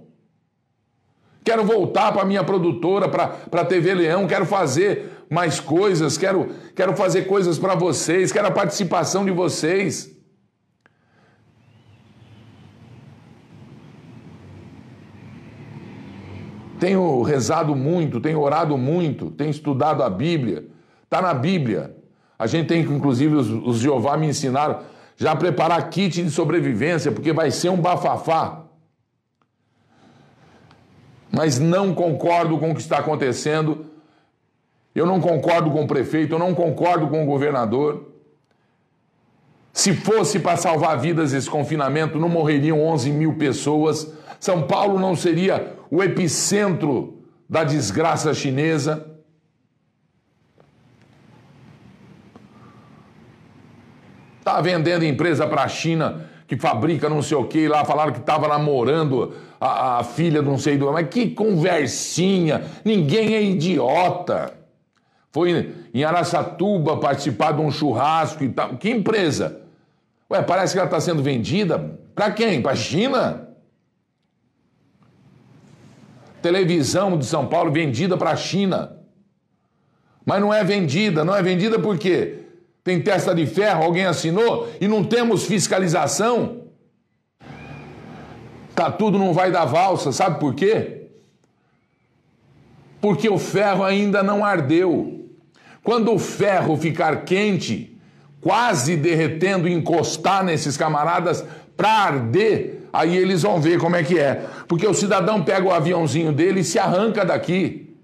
Quero 1.44 1.64
voltar 1.64 2.12
para 2.12 2.22
a 2.22 2.24
minha 2.24 2.42
produtora, 2.42 3.08
para 3.08 3.60
a 3.60 3.64
TV 3.64 3.94
Leão, 3.94 4.26
quero 4.26 4.46
fazer 4.46 5.24
mais 5.28 5.60
coisas, 5.60 6.16
quero, 6.16 6.48
quero 6.74 6.94
fazer 6.96 7.22
coisas 7.22 7.58
para 7.58 7.74
vocês, 7.74 8.30
quero 8.32 8.48
a 8.48 8.50
participação 8.50 9.24
de 9.24 9.30
vocês. 9.30 10.10
Tenho 16.80 17.22
rezado 17.22 17.76
muito, 17.76 18.20
tenho 18.20 18.40
orado 18.40 18.76
muito, 18.76 19.30
tenho 19.30 19.50
estudado 19.50 20.02
a 20.02 20.10
Bíblia. 20.10 20.64
Está 21.04 21.20
na 21.20 21.34
Bíblia. 21.34 21.94
A 22.38 22.46
gente 22.46 22.66
tem 22.66 22.84
que, 22.84 22.92
inclusive, 22.92 23.34
os, 23.34 23.50
os 23.50 23.78
Jeová 23.78 24.16
me 24.16 24.26
ensinaram 24.26 24.80
já 25.16 25.36
preparar 25.36 25.90
kit 25.90 26.22
de 26.22 26.30
sobrevivência, 26.30 27.12
porque 27.12 27.32
vai 27.32 27.50
ser 27.50 27.68
um 27.68 27.76
bafafá. 27.76 28.62
Mas 31.30 31.58
não 31.58 31.94
concordo 31.94 32.58
com 32.58 32.70
o 32.70 32.74
que 32.74 32.80
está 32.80 32.98
acontecendo. 32.98 33.84
Eu 34.94 35.04
não 35.04 35.20
concordo 35.20 35.70
com 35.70 35.84
o 35.84 35.86
prefeito, 35.86 36.34
eu 36.34 36.38
não 36.38 36.54
concordo 36.54 37.08
com 37.08 37.22
o 37.22 37.26
governador. 37.26 38.08
Se 39.72 39.94
fosse 39.94 40.40
para 40.40 40.56
salvar 40.56 40.98
vidas 40.98 41.32
esse 41.32 41.48
confinamento, 41.48 42.18
não 42.18 42.28
morreriam 42.28 42.82
11 42.82 43.12
mil 43.12 43.34
pessoas. 43.34 44.12
São 44.40 44.62
Paulo 44.62 44.98
não 44.98 45.14
seria 45.14 45.78
o 45.90 46.02
epicentro 46.02 47.22
da 47.48 47.64
desgraça 47.64 48.32
chinesa. 48.32 49.06
Está 54.38 54.60
vendendo 54.60 55.04
empresa 55.04 55.46
para 55.46 55.64
a 55.64 55.68
China 55.68 56.30
que 56.46 56.56
fabrica 56.56 57.08
não 57.08 57.22
sei 57.22 57.36
o 57.36 57.44
que, 57.44 57.68
lá 57.68 57.84
falaram 57.84 58.12
que 58.12 58.18
estava 58.18 58.48
namorando 58.48 59.32
a, 59.60 59.98
a, 59.98 60.02
filha 60.02 60.42
de 60.42 60.48
não 60.48 60.58
sei 60.58 60.76
do. 60.76 60.90
Mas 60.92 61.06
que 61.08 61.30
conversinha! 61.30 62.64
Ninguém 62.84 63.34
é 63.34 63.42
idiota. 63.42 64.52
Foi 65.30 65.72
em 65.94 66.02
Araçatuba 66.02 66.96
participar 66.96 67.52
de 67.52 67.60
um 67.60 67.70
churrasco 67.70 68.42
e 68.42 68.48
tal. 68.48 68.76
Que 68.76 68.90
empresa? 68.90 69.60
Ué, 70.28 70.42
parece 70.42 70.72
que 70.72 70.80
ela 70.80 70.88
está 70.88 70.98
sendo 70.98 71.22
vendida. 71.22 71.98
Para 72.16 72.32
quem? 72.32 72.60
Para 72.60 72.72
a 72.72 72.76
China? 72.76 73.49
Televisão 76.42 77.18
de 77.18 77.26
São 77.26 77.46
Paulo 77.46 77.70
vendida 77.70 78.16
para 78.16 78.30
a 78.30 78.36
China. 78.36 78.96
Mas 80.24 80.40
não 80.40 80.52
é 80.52 80.62
vendida, 80.62 81.24
não 81.24 81.34
é 81.34 81.42
vendida 81.42 81.78
por 81.78 81.98
quê? 81.98 82.38
Tem 82.82 83.00
testa 83.00 83.34
de 83.34 83.46
ferro, 83.46 83.84
alguém 83.84 84.06
assinou 84.06 84.68
e 84.80 84.88
não 84.88 85.04
temos 85.04 85.44
fiscalização. 85.44 86.64
Tá 88.74 88.90
tudo 88.90 89.18
não 89.18 89.32
vai 89.32 89.50
dar 89.50 89.64
valsa, 89.64 90.12
sabe 90.12 90.40
por 90.40 90.54
quê? 90.54 91.08
Porque 93.00 93.28
o 93.28 93.38
ferro 93.38 93.84
ainda 93.84 94.22
não 94.22 94.44
ardeu. 94.44 95.28
Quando 95.82 96.12
o 96.12 96.18
ferro 96.18 96.76
ficar 96.76 97.24
quente, 97.24 97.98
quase 98.40 98.96
derretendo, 98.96 99.68
encostar 99.68 100.44
nesses 100.44 100.76
camaradas 100.76 101.44
para 101.76 101.90
arder, 101.90 102.79
aí 102.92 103.16
eles 103.16 103.42
vão 103.42 103.60
ver 103.60 103.78
como 103.78 103.96
é 103.96 104.02
que 104.02 104.18
é. 104.18 104.46
Porque 104.66 104.86
o 104.86 104.94
cidadão 104.94 105.42
pega 105.42 105.66
o 105.66 105.72
aviãozinho 105.72 106.32
dele 106.32 106.60
e 106.60 106.64
se 106.64 106.78
arranca 106.78 107.24
daqui. 107.24 107.94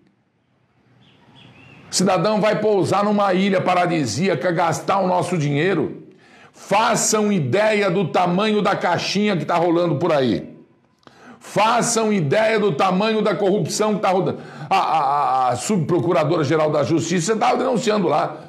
O 1.90 1.94
cidadão 1.94 2.40
vai 2.40 2.60
pousar 2.60 3.04
numa 3.04 3.32
ilha 3.32 3.60
paradisíaca, 3.60 4.50
gastar 4.50 4.98
o 4.98 5.06
nosso 5.06 5.38
dinheiro. 5.38 6.02
Façam 6.52 7.32
ideia 7.32 7.90
do 7.90 8.08
tamanho 8.08 8.62
da 8.62 8.74
caixinha 8.74 9.36
que 9.36 9.42
está 9.42 9.56
rolando 9.56 9.96
por 9.96 10.12
aí. 10.12 10.56
Façam 11.38 12.12
ideia 12.12 12.58
do 12.58 12.72
tamanho 12.72 13.22
da 13.22 13.34
corrupção 13.34 13.90
que 13.90 13.98
está 13.98 14.08
rodando. 14.10 14.40
A, 14.68 14.76
a, 14.76 15.48
a 15.50 15.56
subprocuradora-geral 15.56 16.70
da 16.70 16.82
Justiça 16.82 17.34
estava 17.34 17.56
denunciando 17.56 18.08
lá. 18.08 18.45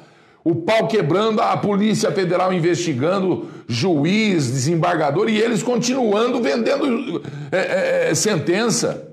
O 0.48 0.54
pau 0.54 0.88
quebrando, 0.88 1.42
a 1.42 1.58
Polícia 1.58 2.10
Federal 2.10 2.54
investigando, 2.54 3.48
juiz, 3.68 4.50
desembargador, 4.50 5.28
e 5.28 5.36
eles 5.36 5.62
continuando 5.62 6.40
vendendo 6.40 7.20
é, 7.52 8.08
é, 8.08 8.14
sentença. 8.14 9.12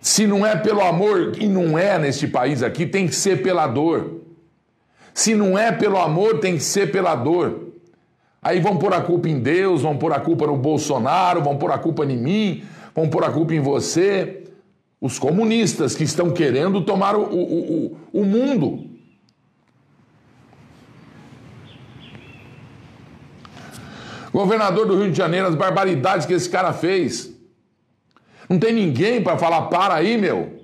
Se 0.00 0.28
não 0.28 0.46
é 0.46 0.54
pelo 0.54 0.80
amor, 0.80 1.32
e 1.40 1.48
não 1.48 1.76
é 1.76 1.98
neste 1.98 2.28
país 2.28 2.62
aqui, 2.62 2.86
tem 2.86 3.08
que 3.08 3.16
ser 3.16 3.42
pela 3.42 3.66
dor. 3.66 4.20
Se 5.12 5.34
não 5.34 5.58
é 5.58 5.72
pelo 5.72 5.98
amor, 5.98 6.38
tem 6.38 6.54
que 6.54 6.62
ser 6.62 6.92
pela 6.92 7.16
dor. 7.16 7.72
Aí 8.40 8.60
vão 8.60 8.76
pôr 8.76 8.94
a 8.94 9.00
culpa 9.00 9.28
em 9.28 9.40
Deus, 9.40 9.82
vão 9.82 9.96
pôr 9.96 10.12
a 10.12 10.20
culpa 10.20 10.46
no 10.46 10.56
Bolsonaro, 10.56 11.42
vão 11.42 11.56
pôr 11.56 11.72
a 11.72 11.78
culpa 11.78 12.04
em 12.04 12.16
mim, 12.16 12.62
vão 12.94 13.08
pôr 13.08 13.24
a 13.24 13.30
culpa 13.32 13.54
em 13.54 13.60
você. 13.60 14.44
Os 15.00 15.18
comunistas 15.18 15.96
que 15.96 16.04
estão 16.04 16.30
querendo 16.30 16.80
tomar 16.80 17.16
o, 17.16 17.22
o, 17.22 17.96
o, 18.12 18.20
o 18.20 18.24
mundo. 18.24 18.89
Governador 24.32 24.86
do 24.86 24.96
Rio 24.96 25.10
de 25.10 25.16
Janeiro, 25.16 25.46
as 25.46 25.54
barbaridades 25.54 26.26
que 26.26 26.32
esse 26.32 26.48
cara 26.48 26.72
fez. 26.72 27.30
Não 28.48 28.58
tem 28.58 28.72
ninguém 28.72 29.22
para 29.22 29.36
falar 29.38 29.62
para 29.62 29.94
aí, 29.94 30.16
meu. 30.16 30.60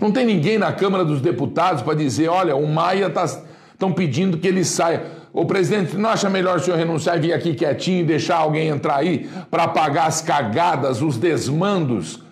Não 0.00 0.12
tem 0.12 0.24
ninguém 0.24 0.58
na 0.58 0.72
Câmara 0.72 1.04
dos 1.04 1.20
Deputados 1.20 1.82
para 1.82 1.94
dizer, 1.94 2.28
olha, 2.28 2.54
o 2.54 2.66
Maia 2.66 3.06
estão 3.06 3.90
tá, 3.90 3.94
pedindo 3.94 4.38
que 4.38 4.46
ele 4.46 4.64
saia. 4.64 5.18
O 5.32 5.44
presidente 5.44 5.96
não 5.96 6.10
acha 6.10 6.30
melhor 6.30 6.56
o 6.56 6.60
senhor 6.60 6.76
renunciar 6.76 7.16
e 7.16 7.20
vir 7.20 7.32
aqui 7.32 7.54
quietinho 7.54 8.00
e 8.00 8.04
deixar 8.04 8.36
alguém 8.36 8.68
entrar 8.68 8.96
aí 8.96 9.28
para 9.50 9.68
pagar 9.68 10.06
as 10.06 10.20
cagadas, 10.20 11.02
os 11.02 11.18
desmandos, 11.18 12.22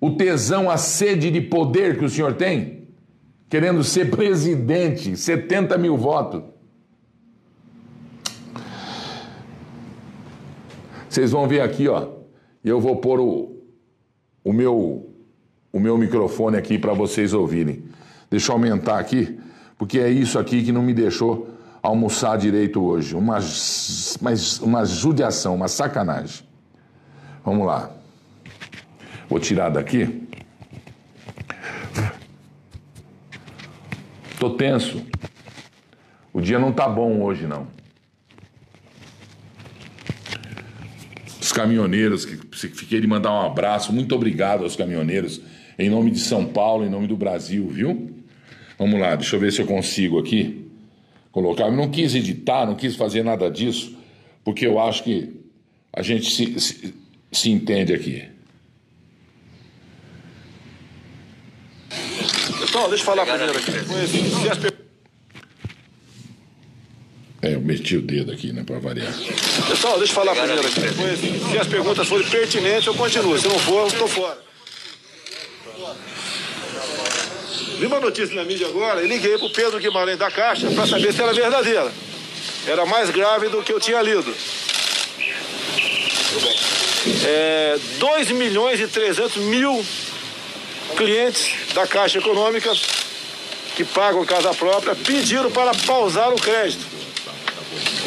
o 0.00 0.12
tesão, 0.12 0.70
a 0.70 0.76
sede 0.76 1.30
de 1.30 1.40
poder 1.40 1.98
que 1.98 2.04
o 2.04 2.08
senhor 2.08 2.34
tem? 2.34 2.79
Querendo 3.50 3.82
ser 3.82 4.08
presidente, 4.10 5.16
70 5.16 5.76
mil 5.76 5.96
votos. 5.96 6.44
Vocês 11.08 11.32
vão 11.32 11.48
ver 11.48 11.60
aqui, 11.60 11.88
ó. 11.88 12.10
Eu 12.64 12.80
vou 12.80 12.96
pôr 12.98 13.18
o, 13.18 13.56
o, 14.44 14.52
meu, 14.52 15.12
o 15.72 15.80
meu 15.80 15.98
microfone 15.98 16.56
aqui 16.56 16.78
para 16.78 16.92
vocês 16.92 17.32
ouvirem. 17.34 17.82
Deixa 18.30 18.52
eu 18.52 18.54
aumentar 18.54 19.00
aqui, 19.00 19.40
porque 19.76 19.98
é 19.98 20.08
isso 20.08 20.38
aqui 20.38 20.62
que 20.62 20.70
não 20.70 20.82
me 20.82 20.94
deixou 20.94 21.48
almoçar 21.82 22.38
direito 22.38 22.80
hoje. 22.80 23.16
Uma, 23.16 23.40
mas, 24.20 24.60
uma 24.60 24.84
judiação, 24.84 25.56
uma 25.56 25.66
sacanagem. 25.66 26.46
Vamos 27.44 27.66
lá. 27.66 27.90
Vou 29.28 29.40
tirar 29.40 29.70
daqui. 29.70 30.28
Tô 34.40 34.50
tenso. 34.50 35.06
O 36.32 36.40
dia 36.40 36.58
não 36.58 36.72
tá 36.72 36.88
bom 36.88 37.22
hoje, 37.22 37.46
não. 37.46 37.68
os 41.50 41.52
caminhoneiros, 41.52 42.24
que 42.24 42.36
fiquei 42.68 43.00
de 43.00 43.06
mandar 43.08 43.32
um 43.32 43.44
abraço, 43.44 43.92
muito 43.92 44.14
obrigado 44.14 44.62
aos 44.62 44.76
caminhoneiros, 44.76 45.40
em 45.76 45.90
nome 45.90 46.12
de 46.12 46.20
São 46.20 46.46
Paulo, 46.46 46.84
em 46.84 46.88
nome 46.88 47.08
do 47.08 47.16
Brasil, 47.16 47.66
viu? 47.68 48.10
Vamos 48.78 49.00
lá, 49.00 49.16
deixa 49.16 49.34
eu 49.34 49.40
ver 49.40 49.52
se 49.52 49.60
eu 49.60 49.66
consigo 49.66 50.18
aqui 50.18 50.70
colocar. 51.32 51.64
Eu 51.64 51.72
não 51.72 51.90
quis 51.90 52.14
editar, 52.14 52.66
não 52.66 52.76
quis 52.76 52.94
fazer 52.94 53.24
nada 53.24 53.50
disso, 53.50 53.96
porque 54.44 54.64
eu 54.64 54.78
acho 54.78 55.02
que 55.02 55.40
a 55.92 56.02
gente 56.02 56.30
se, 56.30 56.60
se, 56.60 56.94
se 57.32 57.50
entende 57.50 57.92
aqui. 57.92 58.22
Então, 62.70 62.88
deixa 62.88 63.02
eu 63.02 63.06
falar 63.06 63.26
primeiro 63.26 63.58
aqui. 63.58 63.72
É, 67.42 67.54
eu 67.54 67.60
meti 67.60 67.96
o 67.96 68.02
dedo 68.02 68.30
aqui, 68.30 68.52
né, 68.52 68.62
para 68.62 68.78
variar. 68.78 69.12
Pessoal, 69.68 69.98
deixa 69.98 70.12
eu 70.12 70.14
falar 70.14 70.36
primeiro 70.36 70.64
aqui. 70.64 71.50
Se 71.50 71.58
as 71.58 71.66
perguntas 71.66 72.06
forem 72.06 72.28
pertinentes, 72.28 72.86
eu 72.86 72.94
continuo. 72.94 73.36
Se 73.36 73.48
não 73.48 73.58
for, 73.58 73.80
eu 73.80 73.86
estou 73.88 74.06
fora. 74.06 74.38
Vi 77.78 77.86
uma 77.86 77.98
notícia 77.98 78.36
na 78.36 78.44
mídia 78.44 78.68
agora 78.68 79.02
e 79.02 79.08
liguei 79.08 79.36
para 79.36 79.46
o 79.46 79.50
Pedro 79.50 79.80
Guimarães 79.80 80.18
da 80.18 80.30
Caixa 80.30 80.70
para 80.70 80.86
saber 80.86 81.12
se 81.12 81.20
era 81.20 81.32
verdadeira. 81.32 81.90
Era 82.68 82.86
mais 82.86 83.10
grave 83.10 83.48
do 83.48 83.64
que 83.64 83.72
eu 83.72 83.80
tinha 83.80 84.00
lido. 84.00 84.32
É, 87.26 87.78
2 87.98 88.30
milhões 88.32 88.78
e 88.78 88.86
300 88.86 89.36
mil 89.38 89.84
clientes 90.96 91.74
da 91.74 91.86
Caixa 91.86 92.18
Econômica 92.18 92.72
que 93.76 93.84
pagam 93.84 94.24
casa 94.24 94.52
própria 94.54 94.94
pediram 94.94 95.50
para 95.50 95.72
pausar 95.86 96.32
o 96.32 96.36
crédito. 96.36 96.84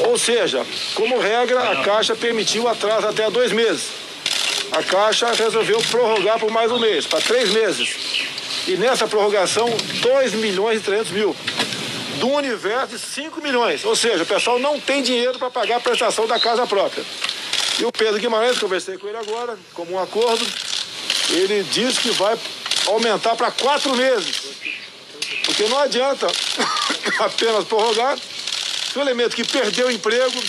Ou 0.08 0.18
seja, 0.18 0.66
como 0.96 1.20
regra, 1.20 1.72
a 1.72 1.84
Caixa 1.84 2.16
permitiu 2.16 2.68
atraso 2.68 3.08
até 3.08 3.30
dois 3.30 3.52
meses. 3.52 3.90
A 4.72 4.84
Caixa 4.84 5.32
resolveu 5.34 5.80
prorrogar 5.90 6.40
por 6.40 6.52
mais 6.52 6.72
um 6.72 6.80
mês, 6.80 7.06
para 7.06 7.22
três 7.22 7.52
meses. 7.52 7.96
E 8.68 8.76
nessa 8.78 9.08
prorrogação, 9.08 9.70
2 10.02 10.34
milhões 10.36 10.80
e 10.80 10.84
300 10.84 11.12
mil. 11.12 11.36
Do 12.20 12.28
universo 12.30 12.96
de 12.96 13.00
5 13.00 13.42
milhões. 13.42 13.84
Ou 13.84 13.96
seja, 13.96 14.24
o 14.24 14.26
pessoal 14.26 14.58
não 14.60 14.80
tem 14.80 15.04
dinheiro 15.04 15.38
para 15.38 15.50
pagar 15.50 15.78
a 15.78 15.80
prestação 15.80 16.26
da 16.26 16.40
casa 16.40 16.66
própria. 16.66 17.04
E 17.80 17.86
o 17.86 17.92
Pedro 17.92 18.20
Guimarães, 18.20 18.58
conversei 18.60 18.98
com 18.98 19.08
ele 19.08 19.18
agora, 19.18 19.58
como 19.74 19.94
um 19.94 20.00
acordo, 20.00 20.46
ele 21.30 21.64
diz 21.64 21.98
que 21.98 22.12
vai 22.12 22.38
aumentar 22.88 23.36
para 23.36 23.52
quatro 23.52 23.96
meses. 23.96 24.42
Porque 25.46 25.68
não 25.68 25.80
adianta 25.80 26.28
apenas 27.20 27.66
prorrogar 27.66 28.18
se 28.94 29.00
o 29.00 29.02
elemento 29.02 29.36
que 29.36 29.44
perdeu 29.44 29.88
o 29.88 29.92
emprego, 29.92 30.40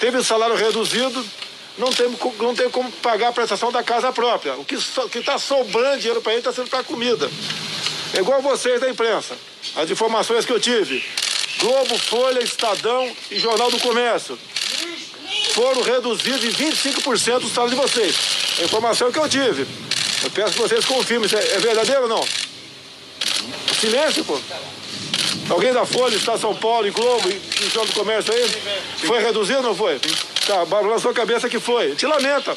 teve 0.00 0.18
o 0.18 0.24
salário 0.24 0.56
reduzido, 0.56 1.24
não 1.78 1.92
tem, 1.92 2.08
não 2.40 2.52
tem 2.52 2.68
como 2.68 2.90
pagar 2.90 3.28
a 3.28 3.32
prestação 3.32 3.70
da 3.70 3.84
casa 3.84 4.12
própria. 4.12 4.54
O 4.54 4.64
que 4.64 4.74
está 4.74 5.38
sobrando 5.38 5.98
dinheiro 5.98 6.20
para 6.20 6.32
ele 6.32 6.40
está 6.40 6.52
sendo 6.52 6.68
para 6.68 6.82
comida. 6.82 7.30
É 8.14 8.18
igual 8.18 8.42
vocês 8.42 8.80
da 8.80 8.90
imprensa. 8.90 9.36
As 9.76 9.88
informações 9.88 10.44
que 10.44 10.52
eu 10.52 10.58
tive. 10.58 11.04
Globo, 11.58 11.96
Folha, 11.98 12.40
Estadão 12.40 13.08
e 13.30 13.38
Jornal 13.38 13.70
do 13.70 13.78
Comércio 13.78 14.36
foram 15.52 15.82
reduzidos 15.82 16.44
em 16.44 16.50
25% 16.50 17.40
do 17.40 17.48
salário 17.48 17.76
de 17.76 17.80
vocês. 17.80 18.16
A 18.60 18.64
informação 18.64 19.12
que 19.12 19.18
eu 19.20 19.28
tive. 19.28 19.68
Eu 20.22 20.30
peço 20.30 20.52
que 20.52 20.58
vocês 20.58 20.84
confirmem. 20.84 21.28
É, 21.32 21.54
é 21.54 21.58
verdadeiro 21.58 22.02
ou 22.02 22.08
não? 22.08 22.24
Silêncio, 23.80 24.24
pô. 24.24 24.38
Alguém 25.50 25.72
da 25.72 25.86
Folha, 25.86 26.14
Estado 26.14 26.40
São 26.40 26.54
Paulo, 26.54 26.86
e 26.86 26.90
Globo, 26.90 27.28
Jornal 27.60 27.86
do 27.86 27.92
Comércio 27.92 28.34
aí? 28.34 28.48
Foi 29.06 29.22
reduzido 29.22 29.58
ou 29.58 29.64
não 29.64 29.74
foi? 29.74 29.98
Tá, 30.46 30.64
na 30.82 30.98
sua 30.98 31.14
cabeça 31.14 31.48
que 31.48 31.58
foi. 31.58 31.94
Te 31.94 32.06
lamenta. 32.06 32.56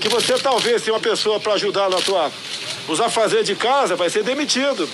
Que 0.00 0.08
você 0.08 0.34
talvez 0.38 0.82
tenha 0.82 0.94
uma 0.94 1.00
pessoa 1.00 1.40
para 1.40 1.54
ajudar 1.54 1.88
na 1.88 1.96
tua 1.98 2.30
os 2.88 3.00
afazeres 3.00 3.46
de 3.46 3.54
casa, 3.54 3.96
vai 3.96 4.10
ser 4.10 4.22
demitido. 4.22 4.88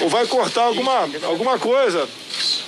Ou 0.00 0.08
vai 0.08 0.26
cortar 0.26 0.64
alguma, 0.64 1.08
alguma 1.22 1.58
coisa. 1.58 2.06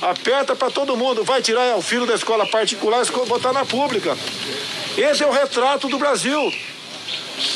Aperta 0.00 0.56
para 0.56 0.70
todo 0.70 0.96
mundo. 0.96 1.24
Vai 1.24 1.42
tirar 1.42 1.76
o 1.76 1.82
filho 1.82 2.06
da 2.06 2.14
escola 2.14 2.46
particular 2.46 3.04
e 3.04 3.26
botar 3.26 3.52
na 3.52 3.64
pública. 3.64 4.16
Esse 4.96 5.22
é 5.22 5.26
o 5.26 5.30
retrato 5.30 5.88
do 5.88 5.98
Brasil. 5.98 6.52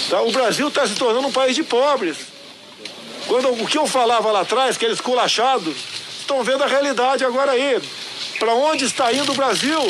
Tá? 0.09 0.21
O 0.23 0.33
Brasil 0.33 0.69
está 0.69 0.87
se 0.87 0.95
tornando 0.95 1.29
um 1.29 1.33
país 1.33 1.55
de 1.55 1.63
pobres. 1.63 2.17
Quando 3.27 3.49
o 3.51 3.67
que 3.67 3.79
eu 3.79 3.87
falava 3.87 4.31
lá 4.31 4.41
atrás, 4.41 4.77
que 4.77 4.85
eles 4.85 5.01
culachados, 5.01 5.77
estão 6.19 6.43
vendo 6.43 6.65
a 6.65 6.67
realidade 6.67 7.25
agora 7.25 7.53
aí. 7.53 7.81
Para 8.39 8.55
onde 8.55 8.85
está 8.85 9.13
indo 9.13 9.33
o 9.33 9.35
Brasil? 9.35 9.81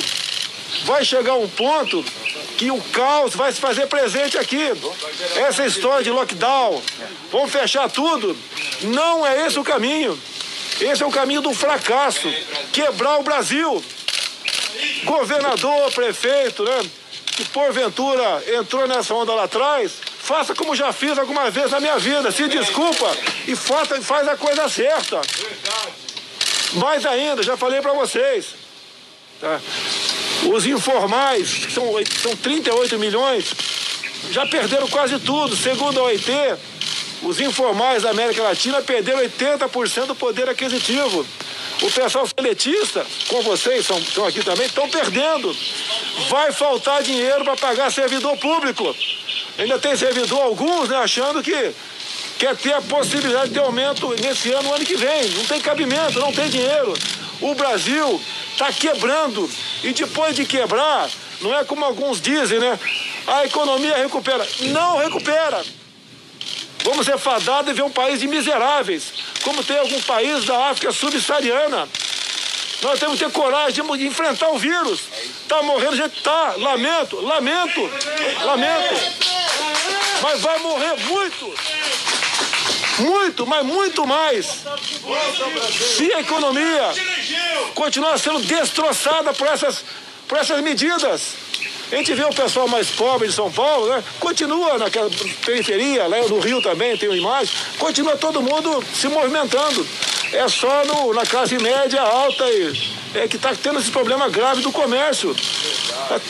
Vai 0.84 1.04
chegar 1.04 1.34
um 1.34 1.48
ponto 1.48 2.04
que 2.56 2.70
o 2.70 2.80
caos 2.92 3.34
vai 3.34 3.52
se 3.52 3.60
fazer 3.60 3.86
presente 3.86 4.38
aqui. 4.38 4.70
Essa 5.36 5.66
história 5.66 6.04
de 6.04 6.10
lockdown, 6.10 6.82
vamos 7.30 7.50
fechar 7.50 7.90
tudo. 7.90 8.36
Não 8.82 9.26
é 9.26 9.46
esse 9.46 9.58
o 9.58 9.64
caminho. 9.64 10.18
Esse 10.80 11.02
é 11.02 11.06
o 11.06 11.10
caminho 11.10 11.40
do 11.40 11.52
fracasso 11.52 12.32
quebrar 12.72 13.18
o 13.18 13.22
Brasil. 13.22 13.82
Governador, 15.04 15.92
prefeito, 15.92 16.64
né? 16.64 16.90
Que 17.42 17.48
porventura 17.48 18.42
entrou 18.56 18.86
nessa 18.86 19.12
onda 19.12 19.34
lá 19.34 19.44
atrás, 19.44 19.92
faça 20.20 20.54
como 20.54 20.76
já 20.76 20.92
fiz 20.92 21.18
alguma 21.18 21.50
vez 21.50 21.72
na 21.72 21.80
minha 21.80 21.98
vida. 21.98 22.30
Se 22.30 22.46
desculpa 22.46 23.16
e 23.48 23.56
faça, 23.56 24.00
faz 24.00 24.28
a 24.28 24.36
coisa 24.36 24.68
certa. 24.68 25.20
Mais 26.74 27.04
ainda, 27.04 27.42
já 27.42 27.56
falei 27.56 27.80
para 27.80 27.92
vocês. 27.94 28.54
Tá? 29.40 29.60
Os 30.54 30.66
informais, 30.66 31.66
que 31.66 31.72
são, 31.72 31.84
são 32.22 32.36
38 32.36 32.98
milhões, 32.98 33.52
já 34.30 34.46
perderam 34.46 34.86
quase 34.86 35.18
tudo. 35.18 35.56
Segundo 35.56 35.98
a 35.98 36.04
OIT, 36.04 36.30
os 37.22 37.40
informais 37.40 38.04
da 38.04 38.10
América 38.10 38.42
Latina 38.42 38.80
perderam 38.82 39.20
80% 39.20 40.06
do 40.06 40.14
poder 40.14 40.48
aquisitivo. 40.48 41.26
O 41.82 41.90
pessoal 41.90 42.26
seletista, 42.26 43.04
com 43.28 43.42
vocês, 43.42 43.84
são, 43.84 43.98
estão 43.98 44.26
aqui 44.26 44.42
também, 44.44 44.66
estão 44.66 44.88
perdendo. 44.88 45.54
Vai 46.28 46.52
faltar 46.52 47.02
dinheiro 47.02 47.44
para 47.44 47.56
pagar 47.56 47.90
servidor 47.90 48.36
público. 48.36 48.94
Ainda 49.58 49.78
tem 49.78 49.96
servidor, 49.96 50.40
alguns, 50.40 50.88
né, 50.88 50.96
achando 50.96 51.42
que 51.42 51.74
quer 52.38 52.56
ter 52.56 52.72
a 52.72 52.80
possibilidade 52.82 53.48
de 53.48 53.54
ter 53.54 53.60
aumento 53.60 54.08
nesse 54.20 54.52
ano, 54.52 54.72
ano 54.72 54.84
que 54.84 54.96
vem. 54.96 55.28
Não 55.30 55.44
tem 55.44 55.60
cabimento, 55.60 56.20
não 56.20 56.32
tem 56.32 56.48
dinheiro. 56.48 56.94
O 57.40 57.54
Brasil 57.54 58.20
está 58.52 58.72
quebrando. 58.72 59.50
E 59.82 59.92
depois 59.92 60.36
de 60.36 60.44
quebrar, 60.44 61.10
não 61.40 61.54
é 61.54 61.64
como 61.64 61.84
alguns 61.84 62.20
dizem, 62.20 62.60
né? 62.60 62.78
A 63.26 63.44
economia 63.44 63.96
recupera. 63.96 64.46
Não 64.60 64.98
recupera. 64.98 65.64
Vamos 66.84 67.06
ser 67.06 67.18
fadados 67.18 67.70
e 67.70 67.74
ver 67.74 67.82
um 67.82 67.90
país 67.90 68.20
de 68.20 68.26
miseráveis, 68.26 69.12
como 69.42 69.62
tem 69.62 69.78
algum 69.78 70.00
país 70.02 70.44
da 70.44 70.70
África 70.70 70.92
subsaariana. 70.92 71.88
Nós 72.82 72.98
temos 72.98 73.16
que 73.16 73.24
ter 73.24 73.30
coragem 73.30 73.84
de 73.96 74.06
enfrentar 74.06 74.50
o 74.50 74.58
vírus. 74.58 75.02
Está 75.42 75.62
morrendo 75.62 75.96
gente? 75.96 76.20
Tá. 76.20 76.54
Lamento, 76.56 77.20
lamento, 77.20 77.90
lamento. 78.44 78.94
Mas 80.20 80.40
vai 80.40 80.58
morrer 80.58 80.96
muito. 81.06 81.54
Muito, 82.98 83.46
mas 83.46 83.64
muito 83.64 84.06
mais. 84.06 84.46
Se 85.96 86.12
a 86.12 86.20
economia 86.20 86.92
continuar 87.74 88.18
sendo 88.18 88.40
destroçada 88.40 89.32
por 89.32 89.46
essas, 89.46 89.84
por 90.26 90.38
essas 90.38 90.60
medidas. 90.60 91.34
A 91.92 91.96
gente 91.96 92.14
vê 92.14 92.24
o 92.24 92.30
pessoal 92.30 92.66
mais 92.66 92.90
pobre 92.90 93.28
de 93.28 93.34
São 93.34 93.52
Paulo, 93.52 93.86
né? 93.86 94.02
Continua 94.18 94.78
naquela 94.78 95.10
periferia, 95.44 96.06
lá 96.06 96.16
no 96.26 96.40
Rio 96.40 96.62
também 96.62 96.96
tem 96.96 97.06
uma 97.06 97.18
imagem, 97.18 97.54
continua 97.78 98.16
todo 98.16 98.40
mundo 98.40 98.82
se 98.94 99.08
movimentando. 99.08 99.86
É 100.32 100.48
só 100.48 100.86
no, 100.86 101.12
na 101.12 101.26
classe 101.26 101.58
média 101.58 102.00
alta 102.00 102.48
e, 102.48 102.92
é 103.14 103.28
que 103.28 103.36
está 103.36 103.54
tendo 103.54 103.78
esse 103.78 103.90
problema 103.90 104.30
grave 104.30 104.62
do 104.62 104.72
comércio. 104.72 105.36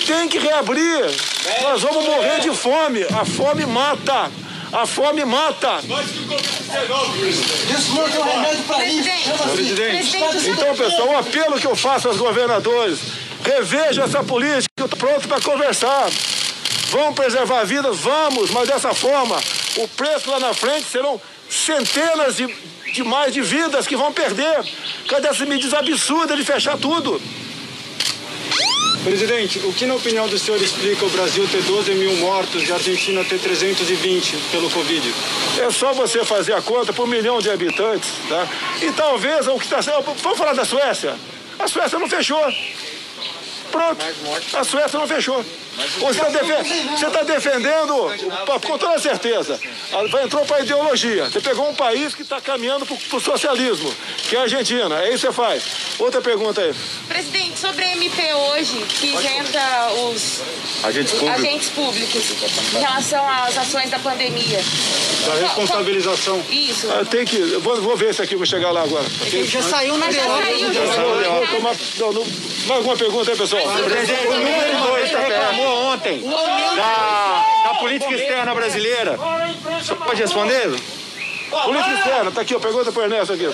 Tem 0.05 0.29
que 0.29 0.38
reabrir. 0.38 1.05
Nós 1.62 1.81
vamos 1.81 2.05
morrer 2.07 2.40
de 2.40 2.51
fome. 2.51 3.05
A 3.05 3.25
fome 3.25 3.64
mata. 3.64 4.33
A 4.72 4.85
fome 4.85 5.25
mata. 5.25 5.79
Isso 7.79 7.94
não 7.94 8.03
é 8.03 8.18
um 8.18 8.22
remédio 8.25 8.64
para 8.64 8.85
isso. 8.85 9.11
Presidente. 9.53 10.16
Então, 10.48 10.75
pessoal, 10.75 11.09
o 11.09 11.18
apelo 11.18 11.61
que 11.61 11.66
eu 11.68 11.77
faço 11.77 12.09
aos 12.09 12.16
governadores, 12.16 12.98
reveja 13.44 14.03
essa 14.03 14.25
política, 14.25 14.71
eu 14.83 14.87
estou 14.87 14.99
pronto 14.99 15.29
para 15.29 15.40
conversar. 15.40 16.11
Vamos 16.90 17.14
preservar 17.14 17.64
vidas? 17.64 17.99
Vamos, 17.99 18.51
mas 18.51 18.68
dessa 18.68 18.92
forma, 18.92 19.40
o 19.77 19.88
preço 19.88 20.31
lá 20.31 20.40
na 20.40 20.53
frente 20.53 20.87
serão 20.90 21.21
centenas 21.49 22.37
de, 22.37 22.47
de 22.92 23.05
mais 23.05 23.33
de 23.33 23.40
vidas 23.40 23.87
que 23.87 23.97
vão 23.97 24.12
perder. 24.12 24.64
Cadê 25.09 25.29
essas 25.29 25.47
medidas 25.47 25.73
absurdas 25.73 26.37
de 26.37 26.45
fechar 26.45 26.77
tudo? 26.77 27.21
Presidente, 29.05 29.59
o 29.61 29.73
que 29.73 29.85
na 29.85 29.95
opinião 29.95 30.29
do 30.29 30.38
senhor 30.38 30.62
explica 30.62 31.05
o 31.05 31.11
Brasil 31.11 31.47
ter 31.51 31.62
12 31.62 31.92
mil 31.95 32.16
mortos 32.18 32.68
e 32.68 32.71
a 32.71 32.77
Argentina 32.77 33.25
ter 33.25 33.38
320 33.40 34.37
pelo 34.53 34.71
Covid? 34.71 35.14
É 35.61 35.71
só 35.73 35.92
você 35.92 36.25
fazer 36.25 36.53
a 36.53 36.62
conta 36.62 36.92
por 36.92 37.05
um 37.05 37.09
milhão 37.09 37.40
de 37.40 37.51
habitantes, 37.51 38.11
tá? 38.29 38.47
E 38.81 38.92
talvez 38.92 39.49
o 39.49 39.59
que 39.59 39.64
está 39.64 39.83
sendo. 39.83 40.03
Vamos 40.03 40.38
falar 40.38 40.55
da 40.55 40.64
Suécia? 40.64 41.16
A 41.59 41.66
Suécia 41.66 41.99
não 41.99 42.09
fechou. 42.09 42.40
Pronto. 43.72 44.04
A 44.56 44.64
Suécia 44.64 44.98
não 44.98 45.08
fechou. 45.08 45.44
Você 45.76 46.20
está 46.20 46.28
defe 46.28 47.11
tá 47.11 47.22
defendendo, 47.22 48.12
com 48.66 48.78
toda 48.78 48.98
certeza, 48.98 49.58
entrou 50.22 50.44
para 50.44 50.56
a 50.58 50.61
ideologia. 50.61 51.30
Você 51.30 51.40
pegou 51.40 51.68
um 51.68 51.74
país 51.74 52.14
que 52.14 52.22
está 52.22 52.40
caminhando 52.40 52.85
para 52.85 53.16
o 53.16 53.20
socialismo, 53.20 53.92
que 54.28 54.37
é 54.37 54.40
a 54.40 54.42
Argentina. 54.42 55.02
É 55.02 55.08
isso 55.14 55.26
que 55.26 55.32
você 55.32 55.32
faz. 55.32 55.64
Outra 55.98 56.20
pergunta 56.20 56.61
aí. 56.61 56.74
Presidente, 57.08 57.58
sobre 57.58 57.85
a 57.85 57.92
MP 57.92 58.35
hoje, 58.35 58.85
que 59.00 59.06
isenta 59.14 59.92
os 59.92 60.42
agentes 60.85 61.12
públicos. 61.12 61.40
agentes 61.40 61.68
públicos 61.70 62.22
em 62.74 62.78
relação 62.78 63.28
às 63.28 63.56
ações 63.56 63.90
da 63.90 63.98
pandemia. 63.98 64.61
Da 65.26 65.35
responsabilização. 65.35 66.42
Isso. 66.50 66.90
Ah, 66.90 67.04
tem 67.04 67.24
que. 67.24 67.38
Vou, 67.38 67.80
vou 67.80 67.96
ver 67.96 68.11
esse 68.11 68.20
aqui, 68.22 68.37
vou 68.37 68.46
chegar 68.46 68.70
lá 68.70 68.82
agora. 68.82 69.06
Ele 69.26 69.46
já 69.46 69.62
saiu 69.62 69.96
na 69.96 70.11
Já 70.11 70.24
saiu, 70.24 70.72
já 70.72 70.87
saiu. 70.87 72.24
Mais 72.66 72.78
alguma 72.78 72.96
pergunta 72.96 73.30
aí, 73.30 73.37
pessoal? 73.37 73.62
Presidente, 73.62 74.26
o 74.26 74.37
número 74.37 74.87
2 74.88 75.11
reclamou 75.62 75.92
ontem 75.92 76.22
da, 76.77 77.44
da 77.64 77.75
política 77.79 78.14
externa 78.14 78.55
brasileira. 78.55 79.18
Senhor 79.83 80.05
pode 80.05 80.20
responder? 80.20 80.70
Política 81.51 81.94
externa, 81.98 82.31
tá 82.31 82.40
aqui, 82.40 82.55
ó, 82.55 82.59
pergunta 82.59 82.90
para 82.90 83.01
o 83.03 83.05
Ernesto 83.05 83.35
aqui. 83.35 83.44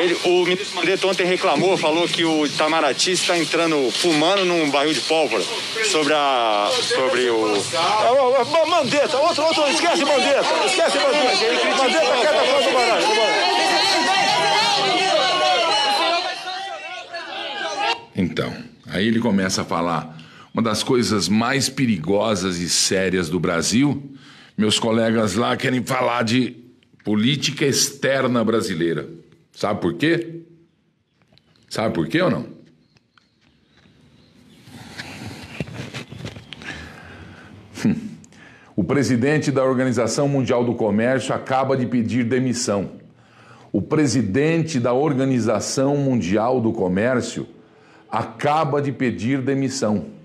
Ele, 0.00 0.18
o 0.24 0.44
ministro 0.44 0.74
Mandetta 0.74 1.06
ontem 1.06 1.24
reclamou, 1.24 1.78
falou 1.78 2.08
que 2.08 2.24
o 2.24 2.44
Itamaraty 2.44 3.12
está 3.12 3.38
entrando, 3.38 3.88
fumando 3.92 4.44
num 4.44 4.68
barril 4.68 4.92
de 4.92 5.00
pólvora 5.02 5.44
sobre 5.84 6.12
a. 6.12 6.68
sobre 6.72 7.30
o. 7.30 7.62
Ó, 8.04 8.66
Mandetta, 8.66 9.16
outro, 9.16 9.44
outro, 9.44 9.68
esquece 9.68 10.04
Mandetta, 10.04 10.44
esquece 10.66 10.98
Mandetta. 10.98 11.76
Mandetta 11.76 12.16
quer 12.20 12.32
da 12.32 12.44
fora 12.44 12.62
do 12.64 12.72
baralho. 12.72 13.06
Então, 18.16 18.52
aí 18.90 19.06
ele 19.06 19.20
começa 19.20 19.62
a 19.62 19.64
falar 19.64 20.17
uma 20.58 20.62
das 20.62 20.82
coisas 20.82 21.28
mais 21.28 21.68
perigosas 21.68 22.58
e 22.58 22.68
sérias 22.68 23.28
do 23.30 23.38
Brasil. 23.38 24.10
Meus 24.56 24.76
colegas 24.76 25.36
lá 25.36 25.56
querem 25.56 25.84
falar 25.84 26.24
de 26.24 26.56
política 27.04 27.64
externa 27.64 28.44
brasileira. 28.44 29.08
Sabe 29.52 29.80
por 29.80 29.94
quê? 29.94 30.40
Sabe 31.68 31.94
por 31.94 32.08
quê 32.08 32.20
ou 32.22 32.30
não? 32.32 32.46
Hum. 37.86 37.94
O 38.74 38.82
presidente 38.82 39.52
da 39.52 39.62
Organização 39.62 40.26
Mundial 40.26 40.64
do 40.64 40.74
Comércio 40.74 41.32
acaba 41.32 41.76
de 41.76 41.86
pedir 41.86 42.24
demissão. 42.24 42.94
O 43.70 43.80
presidente 43.80 44.80
da 44.80 44.92
Organização 44.92 45.96
Mundial 45.96 46.60
do 46.60 46.72
Comércio 46.72 47.46
acaba 48.10 48.82
de 48.82 48.90
pedir 48.90 49.40
demissão. 49.40 50.17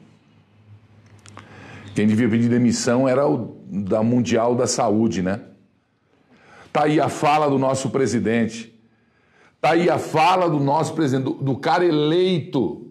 Quem 1.94 2.08
devia 2.08 2.28
pedir 2.28 2.50
demissão 2.50 3.08
era 3.08 3.28
o 3.28 3.58
da 3.68 4.02
Mundial 4.02 4.56
da 4.56 4.66
Saúde, 4.66 5.22
né? 5.22 5.42
Tá 6.72 6.86
aí 6.86 7.00
a 7.00 7.08
fala 7.08 7.48
do 7.50 7.60
nosso 7.60 7.92
presidente. 7.92 8.74
Tá 9.62 9.72
aí 9.72 9.90
a 9.90 10.00
fala 10.00 10.50
do 10.50 10.60
nosso 10.60 10.94
presidente, 10.94 11.26
do, 11.26 11.34
do 11.34 11.56
cara 11.56 11.86
eleito 11.86 12.88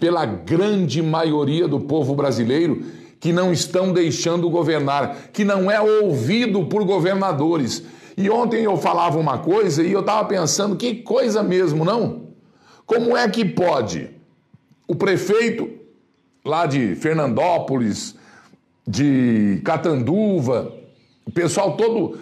pela 0.00 0.26
grande 0.26 1.00
maioria 1.00 1.66
do 1.66 1.80
povo 1.80 2.14
brasileiro 2.14 2.84
que 3.18 3.32
não 3.32 3.52
estão 3.52 3.92
deixando 3.92 4.50
governar, 4.50 5.30
que 5.32 5.44
não 5.44 5.70
é 5.70 5.80
ouvido 5.80 6.66
por 6.66 6.84
governadores. 6.84 7.82
E 8.16 8.28
ontem 8.28 8.64
eu 8.64 8.76
falava 8.76 9.18
uma 9.18 9.38
coisa 9.38 9.82
e 9.82 9.92
eu 9.92 10.00
estava 10.00 10.26
pensando, 10.26 10.76
que 10.76 10.96
coisa 10.96 11.42
mesmo, 11.42 11.84
não? 11.84 12.26
Como 12.84 13.16
é 13.16 13.28
que 13.28 13.44
pode 13.44 14.10
o 14.86 14.94
prefeito 14.94 15.85
lá 16.46 16.64
de 16.64 16.94
Fernandópolis, 16.94 18.14
de 18.86 19.60
Catanduva, 19.64 20.72
o 21.26 21.32
pessoal 21.32 21.76
todo 21.76 22.18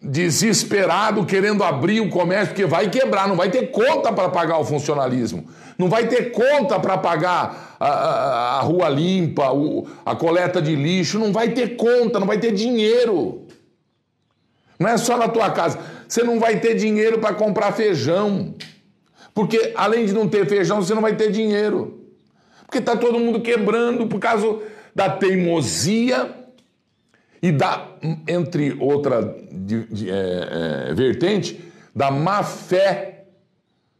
desesperado 0.00 1.24
querendo 1.24 1.62
abrir 1.62 2.00
o 2.00 2.10
comércio, 2.10 2.48
porque 2.48 2.66
vai 2.66 2.90
quebrar, 2.90 3.28
não 3.28 3.36
vai 3.36 3.50
ter 3.50 3.70
conta 3.70 4.12
para 4.12 4.28
pagar 4.28 4.58
o 4.58 4.64
funcionalismo, 4.64 5.48
não 5.76 5.88
vai 5.88 6.06
ter 6.06 6.30
conta 6.32 6.78
para 6.78 6.98
pagar 6.98 7.76
a, 7.78 7.88
a, 7.88 8.58
a, 8.58 8.60
rua 8.60 8.88
limpa, 8.88 9.52
o, 9.52 9.86
a 10.04 10.14
coleta 10.14 10.60
de 10.60 10.74
lixo, 10.74 11.18
não 11.18 11.32
vai 11.32 11.50
ter 11.50 11.76
conta, 11.76 12.20
não 12.20 12.26
vai 12.26 12.38
ter 12.38 12.52
dinheiro. 12.52 13.46
Não 14.78 14.88
é 14.88 14.96
só 14.96 15.16
na 15.16 15.28
tua 15.28 15.50
casa, 15.50 15.78
você 16.06 16.22
não 16.22 16.38
vai 16.38 16.60
ter 16.60 16.74
dinheiro 16.74 17.18
para 17.18 17.34
comprar 17.34 17.72
feijão, 17.72 18.54
porque 19.34 19.72
além 19.76 20.06
de 20.06 20.12
não 20.12 20.28
ter 20.28 20.46
feijão, 20.46 20.80
você 20.80 20.94
não 20.94 21.02
vai 21.02 21.16
ter 21.16 21.32
dinheiro, 21.32 21.97
porque 22.68 22.80
está 22.80 22.94
todo 22.94 23.18
mundo 23.18 23.40
quebrando 23.40 24.06
por 24.06 24.20
causa 24.20 24.58
da 24.94 25.08
teimosia 25.08 26.34
e 27.40 27.50
da, 27.50 27.88
entre 28.28 28.76
outra 28.78 29.22
de, 29.50 29.84
de, 29.84 30.10
é, 30.10 30.88
é, 30.90 30.94
vertente, 30.94 31.64
da 31.96 32.10
má 32.10 32.42
fé 32.42 33.24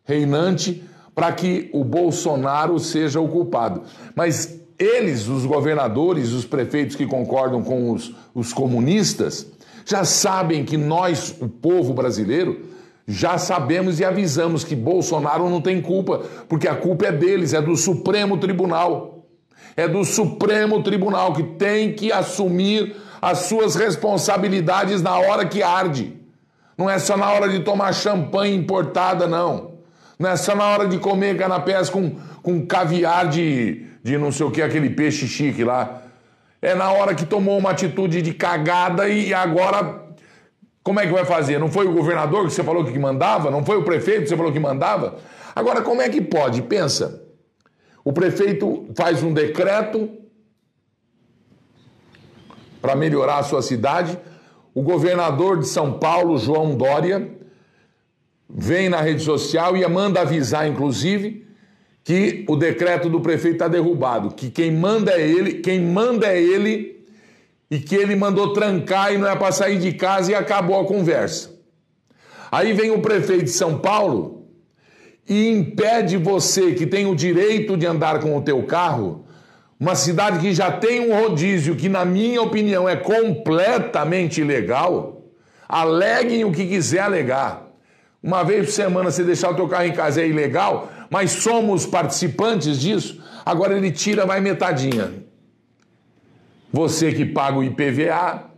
reinante 0.04 0.84
para 1.14 1.32
que 1.32 1.70
o 1.72 1.82
Bolsonaro 1.82 2.78
seja 2.78 3.18
o 3.22 3.28
culpado. 3.28 3.84
Mas 4.14 4.60
eles, 4.78 5.28
os 5.28 5.46
governadores, 5.46 6.32
os 6.32 6.44
prefeitos 6.44 6.94
que 6.94 7.06
concordam 7.06 7.62
com 7.62 7.90
os, 7.90 8.14
os 8.34 8.52
comunistas, 8.52 9.46
já 9.86 10.04
sabem 10.04 10.62
que 10.62 10.76
nós, 10.76 11.34
o 11.40 11.48
povo 11.48 11.94
brasileiro, 11.94 12.66
já 13.10 13.38
sabemos 13.38 13.98
e 13.98 14.04
avisamos 14.04 14.62
que 14.62 14.76
Bolsonaro 14.76 15.48
não 15.48 15.62
tem 15.62 15.80
culpa, 15.80 16.20
porque 16.46 16.68
a 16.68 16.76
culpa 16.76 17.06
é 17.06 17.12
deles, 17.12 17.54
é 17.54 17.62
do 17.62 17.74
Supremo 17.74 18.36
Tribunal. 18.36 19.24
É 19.74 19.88
do 19.88 20.04
Supremo 20.04 20.82
Tribunal 20.82 21.32
que 21.32 21.42
tem 21.42 21.94
que 21.94 22.12
assumir 22.12 22.94
as 23.22 23.38
suas 23.46 23.74
responsabilidades 23.76 25.00
na 25.00 25.16
hora 25.16 25.46
que 25.46 25.62
arde. 25.62 26.20
Não 26.76 26.90
é 26.90 26.98
só 26.98 27.16
na 27.16 27.32
hora 27.32 27.48
de 27.48 27.60
tomar 27.60 27.94
champanhe 27.94 28.54
importada, 28.54 29.26
não. 29.26 29.78
Não 30.18 30.28
é 30.28 30.36
só 30.36 30.54
na 30.54 30.66
hora 30.66 30.86
de 30.86 30.98
comer 30.98 31.38
canapés 31.38 31.88
com, 31.88 32.14
com 32.42 32.66
caviar 32.66 33.28
de, 33.28 33.86
de 34.02 34.18
não 34.18 34.30
sei 34.30 34.44
o 34.44 34.50
que, 34.50 34.60
aquele 34.60 34.90
peixe 34.90 35.26
chique 35.26 35.64
lá. 35.64 36.02
É 36.60 36.74
na 36.74 36.90
hora 36.90 37.14
que 37.14 37.24
tomou 37.24 37.56
uma 37.56 37.70
atitude 37.70 38.20
de 38.20 38.34
cagada 38.34 39.08
e 39.08 39.32
agora. 39.32 40.07
Como 40.88 41.00
é 41.00 41.06
que 41.06 41.12
vai 41.12 41.26
fazer? 41.26 41.58
Não 41.58 41.70
foi 41.70 41.86
o 41.86 41.92
governador 41.92 42.46
que 42.46 42.50
você 42.50 42.64
falou 42.64 42.82
que 42.82 42.98
mandava? 42.98 43.50
Não 43.50 43.62
foi 43.62 43.76
o 43.76 43.82
prefeito 43.82 44.22
que 44.22 44.28
você 44.30 44.36
falou 44.38 44.50
que 44.50 44.58
mandava? 44.58 45.18
Agora, 45.54 45.82
como 45.82 46.00
é 46.00 46.08
que 46.08 46.18
pode? 46.18 46.62
Pensa. 46.62 47.28
O 48.02 48.10
prefeito 48.10 48.86
faz 48.96 49.22
um 49.22 49.30
decreto 49.30 50.08
para 52.80 52.96
melhorar 52.96 53.36
a 53.36 53.42
sua 53.42 53.60
cidade. 53.60 54.18
O 54.72 54.80
governador 54.80 55.58
de 55.58 55.66
São 55.66 55.98
Paulo, 55.98 56.38
João 56.38 56.74
Dória, 56.74 57.36
vem 58.48 58.88
na 58.88 59.02
rede 59.02 59.22
social 59.22 59.76
e 59.76 59.86
manda 59.86 60.22
avisar, 60.22 60.66
inclusive, 60.66 61.46
que 62.02 62.46
o 62.48 62.56
decreto 62.56 63.10
do 63.10 63.20
prefeito 63.20 63.56
está 63.56 63.68
derrubado, 63.68 64.30
que 64.30 64.50
quem 64.50 64.72
manda 64.72 65.12
é 65.12 65.20
ele, 65.20 65.56
quem 65.56 65.82
manda 65.82 66.28
é 66.28 66.42
ele 66.42 66.97
e 67.70 67.78
que 67.78 67.94
ele 67.94 68.16
mandou 68.16 68.52
trancar 68.52 69.12
e 69.12 69.18
não 69.18 69.28
é 69.28 69.36
para 69.36 69.52
sair 69.52 69.78
de 69.78 69.92
casa 69.92 70.32
e 70.32 70.34
acabou 70.34 70.80
a 70.80 70.86
conversa. 70.86 71.50
Aí 72.50 72.72
vem 72.72 72.90
o 72.90 73.00
prefeito 73.00 73.44
de 73.44 73.50
São 73.50 73.78
Paulo 73.78 74.46
e 75.28 75.48
impede 75.50 76.16
você 76.16 76.72
que 76.72 76.86
tem 76.86 77.06
o 77.06 77.14
direito 77.14 77.76
de 77.76 77.86
andar 77.86 78.20
com 78.20 78.36
o 78.36 78.42
teu 78.42 78.62
carro 78.62 79.26
uma 79.80 79.94
cidade 79.94 80.40
que 80.40 80.52
já 80.52 80.72
tem 80.72 81.00
um 81.00 81.14
rodízio 81.14 81.76
que, 81.76 81.88
na 81.88 82.04
minha 82.04 82.42
opinião, 82.42 82.88
é 82.88 82.96
completamente 82.96 84.40
ilegal, 84.40 85.22
aleguem 85.68 86.44
o 86.44 86.50
que 86.50 86.66
quiser 86.66 87.00
alegar. 87.00 87.68
Uma 88.20 88.42
vez 88.42 88.66
por 88.66 88.72
semana 88.72 89.10
você 89.10 89.22
deixar 89.22 89.50
o 89.50 89.54
teu 89.54 89.68
carro 89.68 89.84
em 89.84 89.92
casa 89.92 90.20
é 90.20 90.26
ilegal, 90.26 90.90
mas 91.08 91.30
somos 91.30 91.86
participantes 91.86 92.80
disso. 92.80 93.22
Agora 93.46 93.76
ele 93.76 93.92
tira 93.92 94.26
mais 94.26 94.42
metadinha. 94.42 95.27
Você 96.72 97.12
que 97.12 97.24
paga 97.24 97.58
o 97.58 97.64
IPVA, 97.64 98.50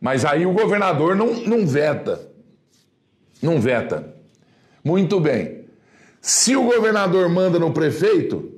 mas 0.00 0.24
aí 0.24 0.44
o 0.44 0.52
governador 0.52 1.16
não, 1.16 1.34
não 1.44 1.66
veta. 1.66 2.28
Não 3.40 3.60
veta. 3.60 4.14
Muito 4.84 5.18
bem. 5.20 5.64
Se 6.20 6.54
o 6.54 6.64
governador 6.64 7.28
manda 7.28 7.58
no 7.58 7.72
prefeito, 7.72 8.52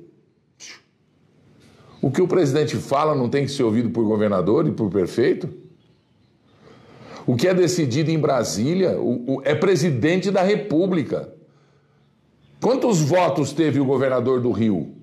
o 2.01 2.11
que 2.11 2.21
o 2.21 2.27
presidente 2.27 2.75
fala 2.75 3.15
não 3.15 3.29
tem 3.29 3.45
que 3.45 3.51
ser 3.51 3.63
ouvido 3.63 3.89
por 3.89 4.03
governador 4.03 4.67
e 4.67 4.71
por 4.71 4.89
prefeito? 4.89 5.49
O 7.25 7.35
que 7.35 7.47
é 7.47 7.53
decidido 7.53 8.11
em 8.11 8.19
Brasília 8.19 8.99
o, 8.99 9.37
o, 9.37 9.41
é 9.43 9.55
presidente 9.55 10.29
da 10.29 10.43
República. 10.43 11.33
Quantos 12.61 13.01
votos 13.01 13.51
teve 13.53 13.79
o 13.79 13.85
governador 13.85 14.39
do 14.39 14.51
Rio? 14.51 14.94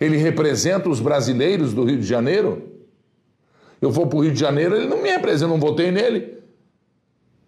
Ele 0.00 0.16
representa 0.16 0.88
os 0.88 1.00
brasileiros 1.00 1.72
do 1.72 1.84
Rio 1.84 1.98
de 1.98 2.06
Janeiro? 2.06 2.76
Eu 3.80 3.90
vou 3.90 4.06
para 4.06 4.18
o 4.18 4.22
Rio 4.22 4.32
de 4.32 4.40
Janeiro, 4.40 4.76
ele 4.76 4.86
não 4.86 5.02
me 5.02 5.10
representa, 5.10 5.48
não 5.48 5.60
votei 5.60 5.90
nele. 5.90 6.36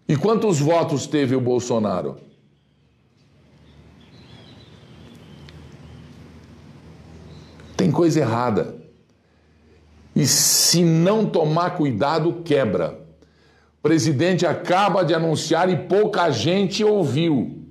E 0.08 0.16
quantos 0.16 0.58
votos 0.58 1.06
teve 1.06 1.36
o 1.36 1.40
Bolsonaro? 1.40 2.16
Tem 7.76 7.90
coisa 7.90 8.20
errada. 8.20 8.76
E 10.16 10.26
se 10.26 10.82
não 10.82 11.26
tomar 11.26 11.76
cuidado, 11.76 12.42
quebra. 12.44 12.98
O 13.78 13.82
presidente 13.82 14.44
acaba 14.44 15.04
de 15.04 15.14
anunciar 15.14 15.70
e 15.70 15.76
pouca 15.76 16.28
gente 16.30 16.82
ouviu. 16.82 17.64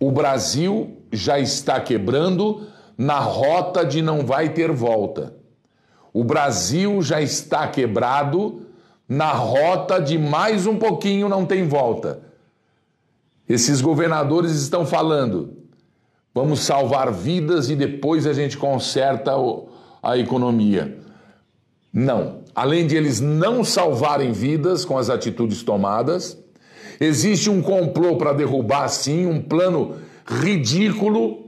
O 0.00 0.10
Brasil 0.10 0.96
já 1.12 1.38
está 1.38 1.78
quebrando 1.80 2.66
na 3.02 3.18
rota 3.18 3.84
de 3.84 4.00
não 4.00 4.24
vai 4.24 4.50
ter 4.50 4.70
volta. 4.70 5.34
O 6.12 6.22
Brasil 6.22 7.02
já 7.02 7.20
está 7.20 7.66
quebrado 7.66 8.62
na 9.08 9.32
rota 9.32 10.00
de 10.00 10.16
mais 10.16 10.68
um 10.68 10.76
pouquinho 10.76 11.28
não 11.28 11.44
tem 11.44 11.66
volta. 11.66 12.22
Esses 13.48 13.80
governadores 13.80 14.52
estão 14.52 14.86
falando: 14.86 15.56
Vamos 16.32 16.60
salvar 16.60 17.12
vidas 17.12 17.68
e 17.70 17.74
depois 17.74 18.24
a 18.24 18.32
gente 18.32 18.56
conserta 18.56 19.32
a 20.00 20.16
economia. 20.16 20.96
Não. 21.92 22.42
Além 22.54 22.86
de 22.86 22.96
eles 22.96 23.20
não 23.20 23.64
salvarem 23.64 24.30
vidas 24.30 24.84
com 24.84 24.96
as 24.96 25.10
atitudes 25.10 25.64
tomadas, 25.64 26.38
existe 27.00 27.50
um 27.50 27.60
complô 27.60 28.16
para 28.16 28.32
derrubar, 28.32 28.86
sim, 28.88 29.26
um 29.26 29.42
plano 29.42 29.96
ridículo. 30.24 31.41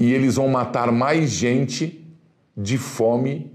E 0.00 0.12
eles 0.12 0.34
vão 0.34 0.48
matar 0.48 0.90
mais 0.90 1.30
gente 1.30 2.04
de 2.56 2.76
fome, 2.78 3.52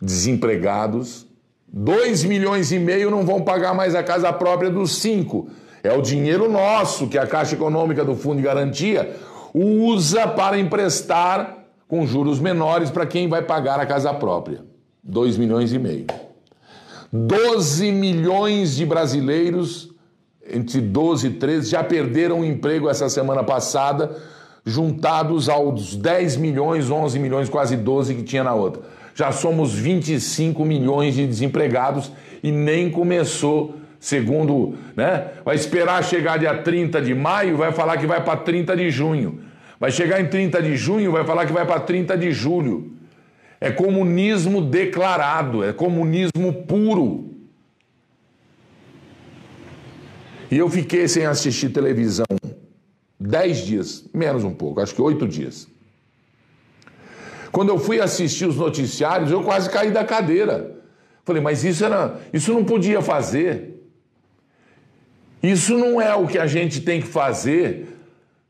desempregados. 0.00 1.26
Dois 1.66 2.24
milhões 2.24 2.72
e 2.72 2.78
meio 2.78 3.10
não 3.10 3.26
vão 3.26 3.42
pagar 3.42 3.74
mais 3.74 3.94
a 3.94 4.02
casa 4.02 4.32
própria 4.32 4.70
dos 4.70 4.98
cinco 5.02 5.50
é 5.82 5.92
o 5.92 6.02
dinheiro 6.02 6.50
nosso 6.50 7.08
que 7.08 7.18
a 7.18 7.26
Caixa 7.26 7.54
Econômica 7.54 8.04
do 8.04 8.14
Fundo 8.14 8.38
de 8.38 8.42
Garantia 8.42 9.16
usa 9.54 10.26
para 10.26 10.58
emprestar 10.58 11.64
com 11.86 12.06
juros 12.06 12.38
menores 12.38 12.90
para 12.90 13.06
quem 13.06 13.28
vai 13.28 13.42
pagar 13.42 13.80
a 13.80 13.86
casa 13.86 14.12
própria. 14.12 14.62
2 15.02 15.38
milhões 15.38 15.72
e 15.72 15.78
meio. 15.78 16.06
12 17.10 17.90
milhões 17.90 18.76
de 18.76 18.84
brasileiros, 18.84 19.90
entre 20.46 20.80
12 20.80 21.26
e 21.26 21.30
13, 21.30 21.70
já 21.70 21.82
perderam 21.82 22.40
o 22.40 22.44
emprego 22.44 22.90
essa 22.90 23.08
semana 23.08 23.42
passada, 23.42 24.14
juntados 24.68 25.48
aos 25.48 25.96
10 25.96 26.36
milhões, 26.36 26.90
11 26.90 27.18
milhões, 27.18 27.48
quase 27.48 27.76
12 27.76 28.14
que 28.14 28.22
tinha 28.22 28.44
na 28.44 28.54
outra. 28.54 28.82
Já 29.14 29.32
somos 29.32 29.74
25 29.74 30.64
milhões 30.64 31.14
de 31.14 31.26
desempregados 31.26 32.12
e 32.42 32.52
nem 32.52 32.90
começou 32.90 33.74
segundo, 33.98 34.74
né? 34.94 35.28
Vai 35.44 35.56
esperar 35.56 36.04
chegar 36.04 36.38
dia 36.38 36.54
30 36.54 37.00
de 37.00 37.14
maio, 37.14 37.56
vai 37.56 37.72
falar 37.72 37.96
que 37.96 38.06
vai 38.06 38.22
para 38.22 38.36
30 38.36 38.76
de 38.76 38.90
junho. 38.90 39.40
Vai 39.80 39.90
chegar 39.90 40.20
em 40.20 40.26
30 40.26 40.62
de 40.62 40.76
junho, 40.76 41.10
vai 41.10 41.24
falar 41.24 41.46
que 41.46 41.52
vai 41.52 41.64
para 41.64 41.80
30 41.80 42.16
de 42.16 42.30
julho. 42.30 42.92
É 43.60 43.70
comunismo 43.70 44.60
declarado, 44.60 45.64
é 45.64 45.72
comunismo 45.72 46.52
puro. 46.66 47.34
E 50.50 50.56
eu 50.56 50.68
fiquei 50.68 51.08
sem 51.08 51.26
assistir 51.26 51.70
televisão 51.70 52.37
dez 53.18 53.58
dias, 53.58 54.04
menos 54.14 54.44
um 54.44 54.54
pouco, 54.54 54.80
acho 54.80 54.94
que 54.94 55.02
oito 55.02 55.26
dias. 55.26 55.68
Quando 57.50 57.70
eu 57.70 57.78
fui 57.78 58.00
assistir 58.00 58.46
os 58.46 58.56
noticiários, 58.56 59.30
eu 59.30 59.42
quase 59.42 59.68
caí 59.70 59.90
da 59.90 60.04
cadeira. 60.04 60.76
Falei, 61.24 61.42
mas 61.42 61.64
isso 61.64 61.84
era, 61.84 62.20
isso 62.32 62.52
não 62.52 62.64
podia 62.64 63.02
fazer. 63.02 63.74
Isso 65.42 65.76
não 65.76 66.00
é 66.00 66.14
o 66.14 66.26
que 66.26 66.38
a 66.38 66.46
gente 66.46 66.80
tem 66.80 67.00
que 67.00 67.06
fazer. 67.06 67.96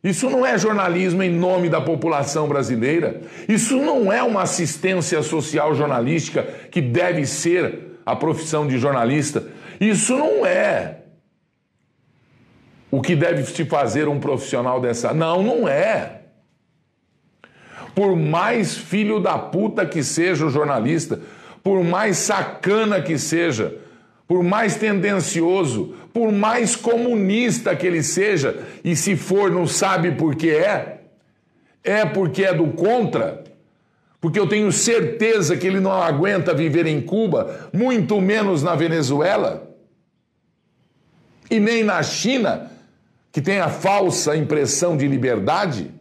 Isso 0.03 0.31
não 0.31 0.45
é 0.45 0.57
jornalismo 0.57 1.23
em 1.23 1.31
nome 1.31 1.69
da 1.69 1.81
população 1.81 2.49
brasileira. 2.49 3.21
Isso 3.49 3.77
não 3.77 4.13
é 4.13 4.23
uma 4.23 4.43
assistência 4.43 5.23
social 5.23 5.75
jornalística 5.75 6.43
que 6.71 6.81
deve 6.81 7.27
ser 7.27 7.99
a 8.07 8.15
profissão 8.15 8.67
de 8.67 8.79
jornalista. 8.79 9.45
Isso 9.81 10.17
não 10.17 10.47
é 10.47 10.98
o 12.91 13.01
que 13.01 13.15
deve 13.15 13.45
se 13.45 13.65
fazer 13.65 14.09
um 14.09 14.19
profissional 14.19 14.81
dessa. 14.81 15.13
Não, 15.13 15.43
não 15.43 15.69
é. 15.69 16.23
Por 17.95 18.17
mais 18.17 18.77
filho 18.77 19.21
da 19.21 19.39
puta 19.39 19.85
que 19.85 20.03
seja 20.03 20.47
o 20.47 20.51
jornalista, 20.51 21.21
por 21.63 21.83
mais 21.85 22.17
sacana 22.17 23.03
que 23.03 23.19
seja, 23.19 23.77
por 24.27 24.43
mais 24.43 24.77
tendencioso, 24.77 25.95
por 26.13 26.33
mais 26.33 26.77
comunista 26.77 27.75
que 27.75 27.87
ele 27.87 28.03
seja, 28.03 28.63
e 28.85 28.95
se 28.95 29.17
for 29.17 29.51
não 29.51 29.67
sabe 29.67 30.13
por 30.13 30.35
que 30.35 30.51
é, 30.51 31.01
é 31.83 32.05
porque 32.05 32.45
é 32.45 32.55
do 32.55 32.69
contra, 32.69 33.45
porque 34.21 34.39
eu 34.39 34.49
tenho 34.49 34.71
certeza 34.73 35.57
que 35.57 35.67
ele 35.67 35.81
não 35.81 35.93
aguenta 35.93 36.55
viver 36.55 36.87
em 36.87 37.01
Cuba, 37.01 37.71
muito 37.73 38.21
menos 38.21 38.63
na 38.63 38.75
Venezuela, 38.75 39.69
e 41.51 41.59
nem 41.59 41.83
na 41.83 42.03
China, 42.03 42.71
que 43.31 43.41
tem 43.43 43.61
a 43.61 43.69
falsa 43.69 44.37
impressão 44.37 44.97
de 44.97 45.07
liberdade. 45.07 45.93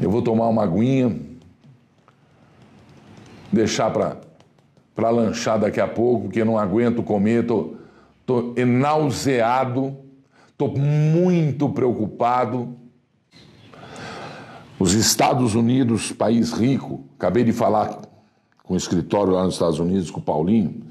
Eu 0.00 0.10
vou 0.10 0.20
tomar 0.20 0.48
uma 0.48 0.64
aguinha, 0.64 1.16
deixar 3.52 3.90
para 3.90 5.10
lanchar 5.10 5.60
daqui 5.60 5.80
a 5.80 5.86
pouco, 5.86 6.24
porque 6.24 6.42
não 6.42 6.58
aguento 6.58 7.04
comer, 7.04 7.46
tô, 7.46 7.76
tô 8.26 8.54
nauseado, 8.66 9.96
tô 10.58 10.66
muito 10.68 11.68
preocupado. 11.68 12.76
Os 14.76 14.94
Estados 14.94 15.54
Unidos, 15.54 16.10
país 16.10 16.50
rico, 16.50 17.04
acabei 17.16 17.44
de 17.44 17.52
falar 17.52 18.00
o 18.74 18.76
escritório 18.76 19.32
lá 19.32 19.44
nos 19.44 19.54
Estados 19.54 19.78
Unidos, 19.78 20.10
com 20.10 20.20
o 20.20 20.22
Paulinho, 20.22 20.82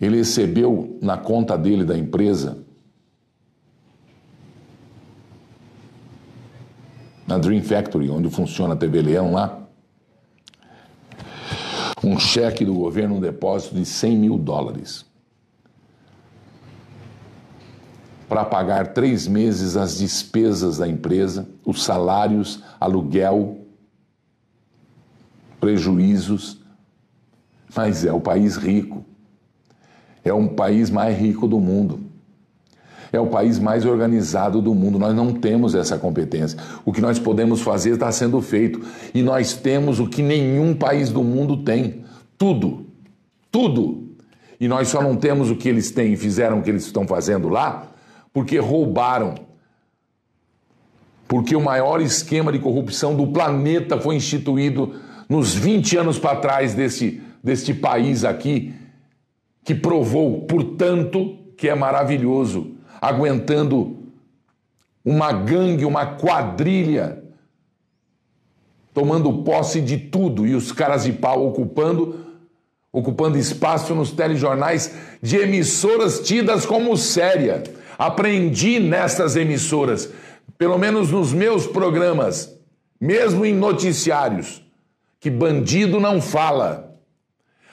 ele 0.00 0.16
recebeu 0.16 0.98
na 1.02 1.16
conta 1.16 1.56
dele 1.56 1.84
da 1.84 1.96
empresa 1.96 2.58
na 7.30 7.38
Dream 7.38 7.62
Factory, 7.62 8.10
onde 8.10 8.28
funciona 8.28 8.74
a 8.74 8.76
TV 8.76 9.02
Leão 9.02 9.32
lá, 9.32 9.60
um 12.02 12.18
cheque 12.18 12.64
do 12.64 12.74
governo, 12.74 13.16
um 13.16 13.20
depósito 13.20 13.76
de 13.76 13.84
100 13.84 14.18
mil 14.18 14.38
dólares. 14.38 15.04
Para 18.28 18.44
pagar 18.44 18.94
três 18.94 19.28
meses 19.28 19.76
as 19.76 19.98
despesas 19.98 20.78
da 20.78 20.88
empresa, 20.88 21.48
os 21.64 21.84
salários, 21.84 22.62
aluguel, 22.80 23.64
prejuízos. 25.60 26.59
Mas 27.74 28.04
é 28.04 28.12
o 28.12 28.20
país 28.20 28.56
rico. 28.56 29.04
É 30.24 30.32
um 30.32 30.48
país 30.48 30.90
mais 30.90 31.18
rico 31.18 31.46
do 31.46 31.58
mundo 31.58 32.10
é 33.12 33.18
o 33.18 33.26
país 33.26 33.58
mais 33.58 33.84
organizado 33.84 34.62
do 34.62 34.74
mundo. 34.74 34.98
Nós 34.98 35.14
não 35.14 35.32
temos 35.32 35.74
essa 35.74 35.98
competência. 35.98 36.58
O 36.84 36.92
que 36.92 37.00
nós 37.00 37.18
podemos 37.18 37.60
fazer 37.60 37.94
está 37.94 38.10
sendo 38.12 38.40
feito. 38.40 38.80
E 39.12 39.22
nós 39.22 39.52
temos 39.54 39.98
o 39.98 40.06
que 40.06 40.22
nenhum 40.22 40.74
país 40.74 41.10
do 41.10 41.24
mundo 41.24 41.58
tem: 41.58 42.04
tudo. 42.38 42.86
Tudo. 43.50 44.10
E 44.60 44.68
nós 44.68 44.88
só 44.88 45.02
não 45.02 45.16
temos 45.16 45.50
o 45.50 45.56
que 45.56 45.68
eles 45.68 45.90
têm 45.90 46.12
e 46.12 46.16
fizeram 46.16 46.60
o 46.60 46.62
que 46.62 46.70
eles 46.70 46.84
estão 46.84 47.06
fazendo 47.06 47.48
lá 47.48 47.88
porque 48.32 48.58
roubaram. 48.58 49.34
Porque 51.26 51.54
o 51.54 51.60
maior 51.60 52.00
esquema 52.00 52.52
de 52.52 52.58
corrupção 52.58 53.16
do 53.16 53.28
planeta 53.28 53.98
foi 53.98 54.16
instituído 54.16 54.94
nos 55.28 55.54
20 55.54 55.96
anos 55.96 56.18
para 56.18 56.36
trás 56.36 56.74
desse, 56.74 57.20
deste 57.42 57.72
país 57.74 58.24
aqui, 58.24 58.74
que 59.64 59.74
provou, 59.74 60.42
portanto, 60.42 61.38
que 61.56 61.68
é 61.68 61.74
maravilhoso 61.74 62.76
aguentando 63.00 63.96
uma 65.04 65.32
gangue, 65.32 65.84
uma 65.84 66.04
quadrilha, 66.16 67.22
tomando 68.92 69.42
posse 69.42 69.80
de 69.80 69.96
tudo 69.96 70.46
e 70.46 70.54
os 70.54 70.70
caras 70.72 71.04
de 71.04 71.12
pau 71.12 71.46
ocupando 71.46 72.26
ocupando 72.92 73.38
espaço 73.38 73.94
nos 73.94 74.10
telejornais 74.10 74.92
de 75.22 75.36
emissoras 75.36 76.20
tidas 76.20 76.66
como 76.66 76.96
séria. 76.96 77.62
Aprendi 77.96 78.80
nessas 78.80 79.36
emissoras, 79.36 80.10
pelo 80.58 80.76
menos 80.76 81.12
nos 81.12 81.32
meus 81.32 81.68
programas, 81.68 82.52
mesmo 83.00 83.44
em 83.44 83.54
noticiários, 83.54 84.60
que 85.20 85.30
bandido 85.30 86.00
não 86.00 86.20
fala. 86.20 86.89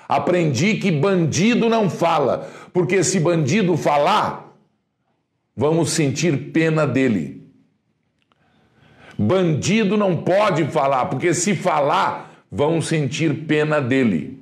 Aprendi 0.08 0.76
que 0.76 0.92
bandido 0.92 1.68
não 1.68 1.90
fala, 1.90 2.50
porque 2.72 3.04
se 3.04 3.20
bandido 3.20 3.76
falar, 3.76 4.58
vamos 5.56 5.90
sentir 5.90 6.52
pena 6.52 6.88
dele. 6.88 7.44
Bandido 9.18 9.98
não 9.98 10.16
pode 10.18 10.66
falar, 10.66 11.08
porque 11.08 11.34
se 11.34 11.56
falar, 11.56 12.46
vão 12.52 12.82
sentir 12.82 13.46
pena 13.46 13.82
dele. 13.82 14.40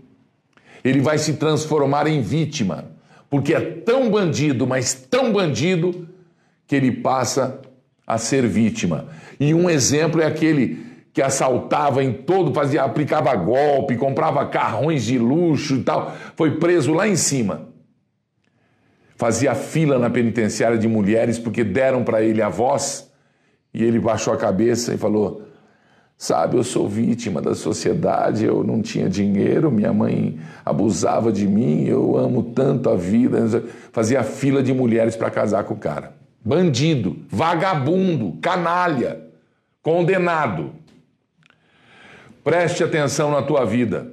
Ele 0.83 1.01
vai 1.01 1.17
se 1.17 1.33
transformar 1.37 2.05
em 2.05 2.21
vítima, 2.21 2.85
porque 3.29 3.53
é 3.53 3.61
tão 3.61 4.11
bandido, 4.11 4.67
mas 4.67 4.93
tão 4.93 5.31
bandido, 5.31 6.07
que 6.67 6.75
ele 6.75 6.91
passa 6.91 7.59
a 8.05 8.17
ser 8.17 8.47
vítima. 8.47 9.07
E 9.39 9.53
um 9.53 9.69
exemplo 9.69 10.21
é 10.21 10.25
aquele 10.25 10.83
que 11.15 11.21
assaltava 11.21 12.03
em 12.03 12.13
todo, 12.13 12.53
fazia, 12.53 12.83
aplicava 12.83 13.35
golpe, 13.35 13.97
comprava 13.97 14.45
carrões 14.45 15.03
de 15.03 15.17
luxo 15.17 15.77
e 15.77 15.83
tal, 15.83 16.15
foi 16.35 16.59
preso 16.59 16.93
lá 16.93 17.07
em 17.07 17.15
cima 17.15 17.73
fazia 19.15 19.55
fila 19.55 19.97
na 19.97 20.09
penitenciária 20.09 20.77
de 20.77 20.87
mulheres 20.87 21.39
porque 21.39 21.63
deram 21.63 22.03
para 22.03 22.21
ele 22.21 22.41
a 22.41 22.49
voz 22.49 23.09
e 23.73 23.83
ele 23.83 23.99
baixou 23.99 24.33
a 24.33 24.37
cabeça 24.37 24.93
e 24.93 24.97
falou: 24.97 25.43
Sabe, 26.17 26.57
eu 26.57 26.63
sou 26.63 26.87
vítima 26.87 27.41
da 27.41 27.55
sociedade, 27.55 28.45
eu 28.45 28.63
não 28.63 28.81
tinha 28.81 29.09
dinheiro, 29.09 29.71
minha 29.71 29.93
mãe 29.93 30.39
abusava 30.63 31.31
de 31.31 31.47
mim, 31.47 31.85
eu 31.85 32.17
amo 32.17 32.43
tanto 32.43 32.89
a 32.89 32.95
vida. 32.95 33.63
Fazia 33.91 34.23
fila 34.23 34.61
de 34.61 34.73
mulheres 34.73 35.15
para 35.15 35.29
casar 35.29 35.63
com 35.63 35.73
o 35.73 35.77
cara. 35.77 36.13
Bandido, 36.43 37.17
vagabundo, 37.29 38.37
canalha, 38.41 39.21
condenado. 39.81 40.71
Preste 42.45 42.83
atenção 42.83 43.31
na 43.31 43.41
tua 43.41 43.65
vida. 43.65 44.11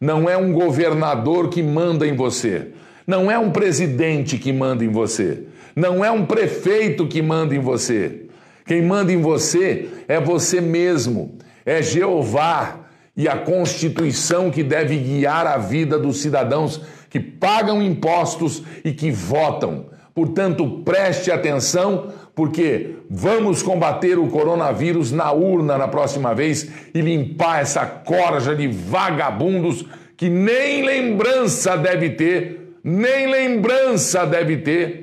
Não 0.00 0.26
é 0.26 0.38
um 0.38 0.54
governador 0.54 1.50
que 1.50 1.62
manda 1.62 2.06
em 2.06 2.16
você. 2.16 2.68
Não 3.06 3.30
é 3.30 3.38
um 3.38 3.50
presidente 3.50 4.38
que 4.38 4.50
manda 4.50 4.82
em 4.82 4.88
você. 4.88 5.44
Não 5.76 6.02
é 6.02 6.10
um 6.10 6.24
prefeito 6.24 7.06
que 7.06 7.20
manda 7.20 7.54
em 7.54 7.58
você. 7.58 8.22
Quem 8.64 8.80
manda 8.80 9.12
em 9.12 9.20
você 9.20 9.86
é 10.08 10.18
você 10.18 10.62
mesmo. 10.62 11.36
É 11.66 11.82
Jeová 11.82 12.86
e 13.14 13.28
a 13.28 13.36
Constituição 13.36 14.50
que 14.50 14.62
deve 14.62 14.96
guiar 14.96 15.46
a 15.46 15.58
vida 15.58 15.98
dos 15.98 16.22
cidadãos 16.22 16.80
que 17.10 17.20
pagam 17.20 17.82
impostos 17.82 18.62
e 18.82 18.92
que 18.92 19.10
votam. 19.10 19.90
Portanto, 20.14 20.82
preste 20.86 21.30
atenção, 21.30 22.12
porque 22.34 22.96
vamos 23.10 23.62
combater 23.62 24.18
o 24.18 24.28
coronavírus 24.28 25.12
na 25.12 25.30
urna 25.32 25.76
na 25.76 25.86
próxima 25.86 26.34
vez 26.34 26.70
e 26.94 27.00
limpar 27.00 27.60
essa 27.60 27.84
corja 27.84 28.54
de 28.54 28.68
vagabundos 28.68 29.84
que 30.16 30.28
nem 30.28 30.82
lembrança 30.82 31.76
deve 31.76 32.10
ter 32.10 32.62
nem 32.82 33.30
lembrança 33.30 34.26
deve 34.26 34.56
ter 34.58 35.02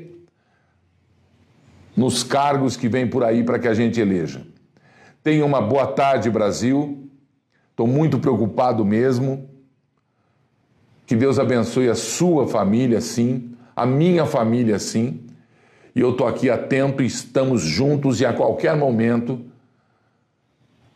nos 1.95 2.23
cargos 2.23 2.75
que 2.75 2.88
vem 2.88 3.07
por 3.07 3.23
aí 3.23 3.43
para 3.43 3.59
que 3.59 3.67
a 3.67 3.73
gente 3.73 3.99
eleja. 3.99 4.45
Tenha 5.23 5.45
uma 5.45 5.61
boa 5.61 5.88
tarde, 5.88 6.30
Brasil. 6.30 7.09
Estou 7.71 7.88
muito 7.88 8.19
preocupado 8.19 8.86
mesmo. 8.86 9.49
Que 11.05 11.15
Deus 11.15 11.39
abençoe 11.39 11.89
a 11.89 11.95
sua 11.95 12.47
família, 12.47 13.01
sim, 13.01 13.53
a 13.75 13.86
minha 13.86 14.25
família, 14.25 14.77
sim. 14.77 15.25
E 15.99 16.01
eu 16.01 16.11
estou 16.11 16.27
aqui 16.27 16.49
atento, 16.49 17.03
estamos 17.03 17.61
juntos 17.61 18.21
e 18.21 18.25
a 18.25 18.31
qualquer 18.31 18.73
momento 18.73 19.41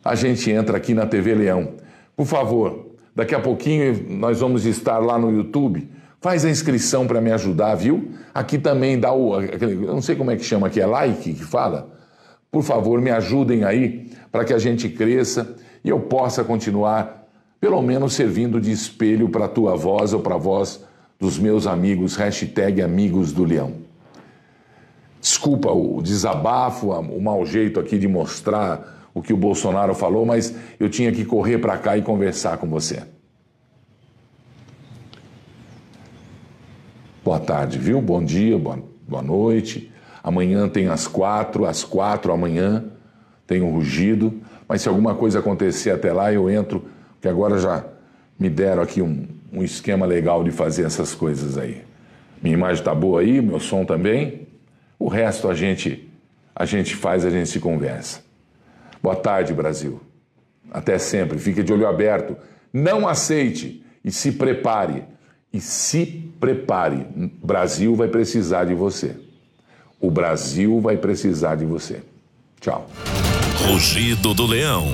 a 0.02 0.14
gente 0.14 0.50
entra 0.50 0.78
aqui 0.78 0.94
na 0.94 1.04
TV 1.04 1.34
Leão. 1.34 1.74
Por 2.16 2.24
favor, 2.24 2.86
daqui 3.14 3.34
a 3.34 3.38
pouquinho 3.38 4.06
nós 4.08 4.40
vamos 4.40 4.64
estar 4.64 4.96
lá 5.00 5.18
no 5.18 5.30
YouTube. 5.30 5.86
Faz 6.22 6.42
a 6.46 6.48
inscrição 6.48 7.06
para 7.06 7.20
me 7.20 7.30
ajudar, 7.32 7.74
viu? 7.74 8.12
Aqui 8.32 8.56
também 8.56 8.98
dá 8.98 9.12
o. 9.12 9.38
Eu 9.42 9.92
não 9.92 10.00
sei 10.00 10.16
como 10.16 10.30
é 10.30 10.36
que 10.36 10.42
chama 10.42 10.68
aqui, 10.68 10.80
é 10.80 10.86
like 10.86 11.34
que 11.34 11.44
fala? 11.44 11.94
Por 12.50 12.62
favor, 12.62 12.98
me 12.98 13.10
ajudem 13.10 13.62
aí 13.62 14.10
para 14.32 14.42
que 14.42 14.54
a 14.54 14.58
gente 14.58 14.88
cresça 14.88 15.54
e 15.84 15.90
eu 15.90 16.00
possa 16.00 16.42
continuar, 16.42 17.28
pelo 17.60 17.82
menos, 17.82 18.14
servindo 18.14 18.58
de 18.58 18.72
espelho 18.72 19.28
para 19.28 19.44
a 19.44 19.48
tua 19.48 19.76
voz 19.76 20.14
ou 20.14 20.20
para 20.20 20.36
a 20.36 20.38
voz 20.38 20.82
dos 21.20 21.38
meus 21.38 21.66
amigos, 21.66 22.16
hashtag 22.16 22.80
amigos 22.80 23.34
do 23.34 23.44
leão. 23.44 23.83
Desculpa 25.24 25.72
o 25.72 26.02
desabafo, 26.02 26.90
o 26.90 27.18
mau 27.18 27.46
jeito 27.46 27.80
aqui 27.80 27.98
de 27.98 28.06
mostrar 28.06 29.08
o 29.14 29.22
que 29.22 29.32
o 29.32 29.36
Bolsonaro 29.38 29.94
falou, 29.94 30.26
mas 30.26 30.54
eu 30.78 30.90
tinha 30.90 31.10
que 31.10 31.24
correr 31.24 31.56
para 31.56 31.78
cá 31.78 31.96
e 31.96 32.02
conversar 32.02 32.58
com 32.58 32.68
você. 32.68 33.02
Boa 37.24 37.40
tarde, 37.40 37.78
viu? 37.78 38.02
Bom 38.02 38.22
dia, 38.22 38.58
boa, 38.58 38.78
boa 39.08 39.22
noite. 39.22 39.90
Amanhã 40.22 40.68
tem 40.68 40.88
às 40.88 41.06
quatro, 41.06 41.64
às 41.64 41.82
quatro 41.82 42.30
amanhã 42.30 42.84
tem 43.46 43.62
um 43.62 43.72
rugido. 43.72 44.42
Mas 44.68 44.82
se 44.82 44.90
alguma 44.90 45.14
coisa 45.14 45.38
acontecer 45.38 45.90
até 45.90 46.12
lá, 46.12 46.30
eu 46.34 46.50
entro, 46.50 46.84
que 47.22 47.28
agora 47.28 47.56
já 47.56 47.82
me 48.38 48.50
deram 48.50 48.82
aqui 48.82 49.00
um, 49.00 49.26
um 49.50 49.62
esquema 49.62 50.04
legal 50.04 50.44
de 50.44 50.50
fazer 50.50 50.84
essas 50.84 51.14
coisas 51.14 51.56
aí. 51.56 51.82
Minha 52.42 52.56
imagem 52.58 52.82
está 52.82 52.94
boa 52.94 53.22
aí, 53.22 53.40
meu 53.40 53.58
som 53.58 53.86
também. 53.86 54.43
O 55.04 55.08
resto 55.08 55.50
a 55.50 55.54
gente 55.54 56.08
a 56.56 56.64
gente 56.64 56.96
faz, 56.96 57.26
a 57.26 57.30
gente 57.30 57.50
se 57.50 57.60
conversa. 57.60 58.22
Boa 59.02 59.14
tarde, 59.14 59.52
Brasil. 59.52 60.00
Até 60.70 60.96
sempre. 60.96 61.38
Fique 61.38 61.62
de 61.62 61.74
olho 61.74 61.86
aberto. 61.86 62.34
Não 62.72 63.06
aceite 63.06 63.84
e 64.02 64.10
se 64.10 64.32
prepare. 64.32 65.04
E 65.52 65.60
se 65.60 66.06
prepare. 66.40 67.06
Brasil 67.42 67.94
vai 67.94 68.08
precisar 68.08 68.64
de 68.64 68.72
você. 68.72 69.14
O 70.00 70.10
Brasil 70.10 70.80
vai 70.80 70.96
precisar 70.96 71.56
de 71.56 71.66
você. 71.66 72.00
Tchau. 72.58 72.88
Rugido 73.68 74.32
do 74.32 74.46
Leão. 74.46 74.86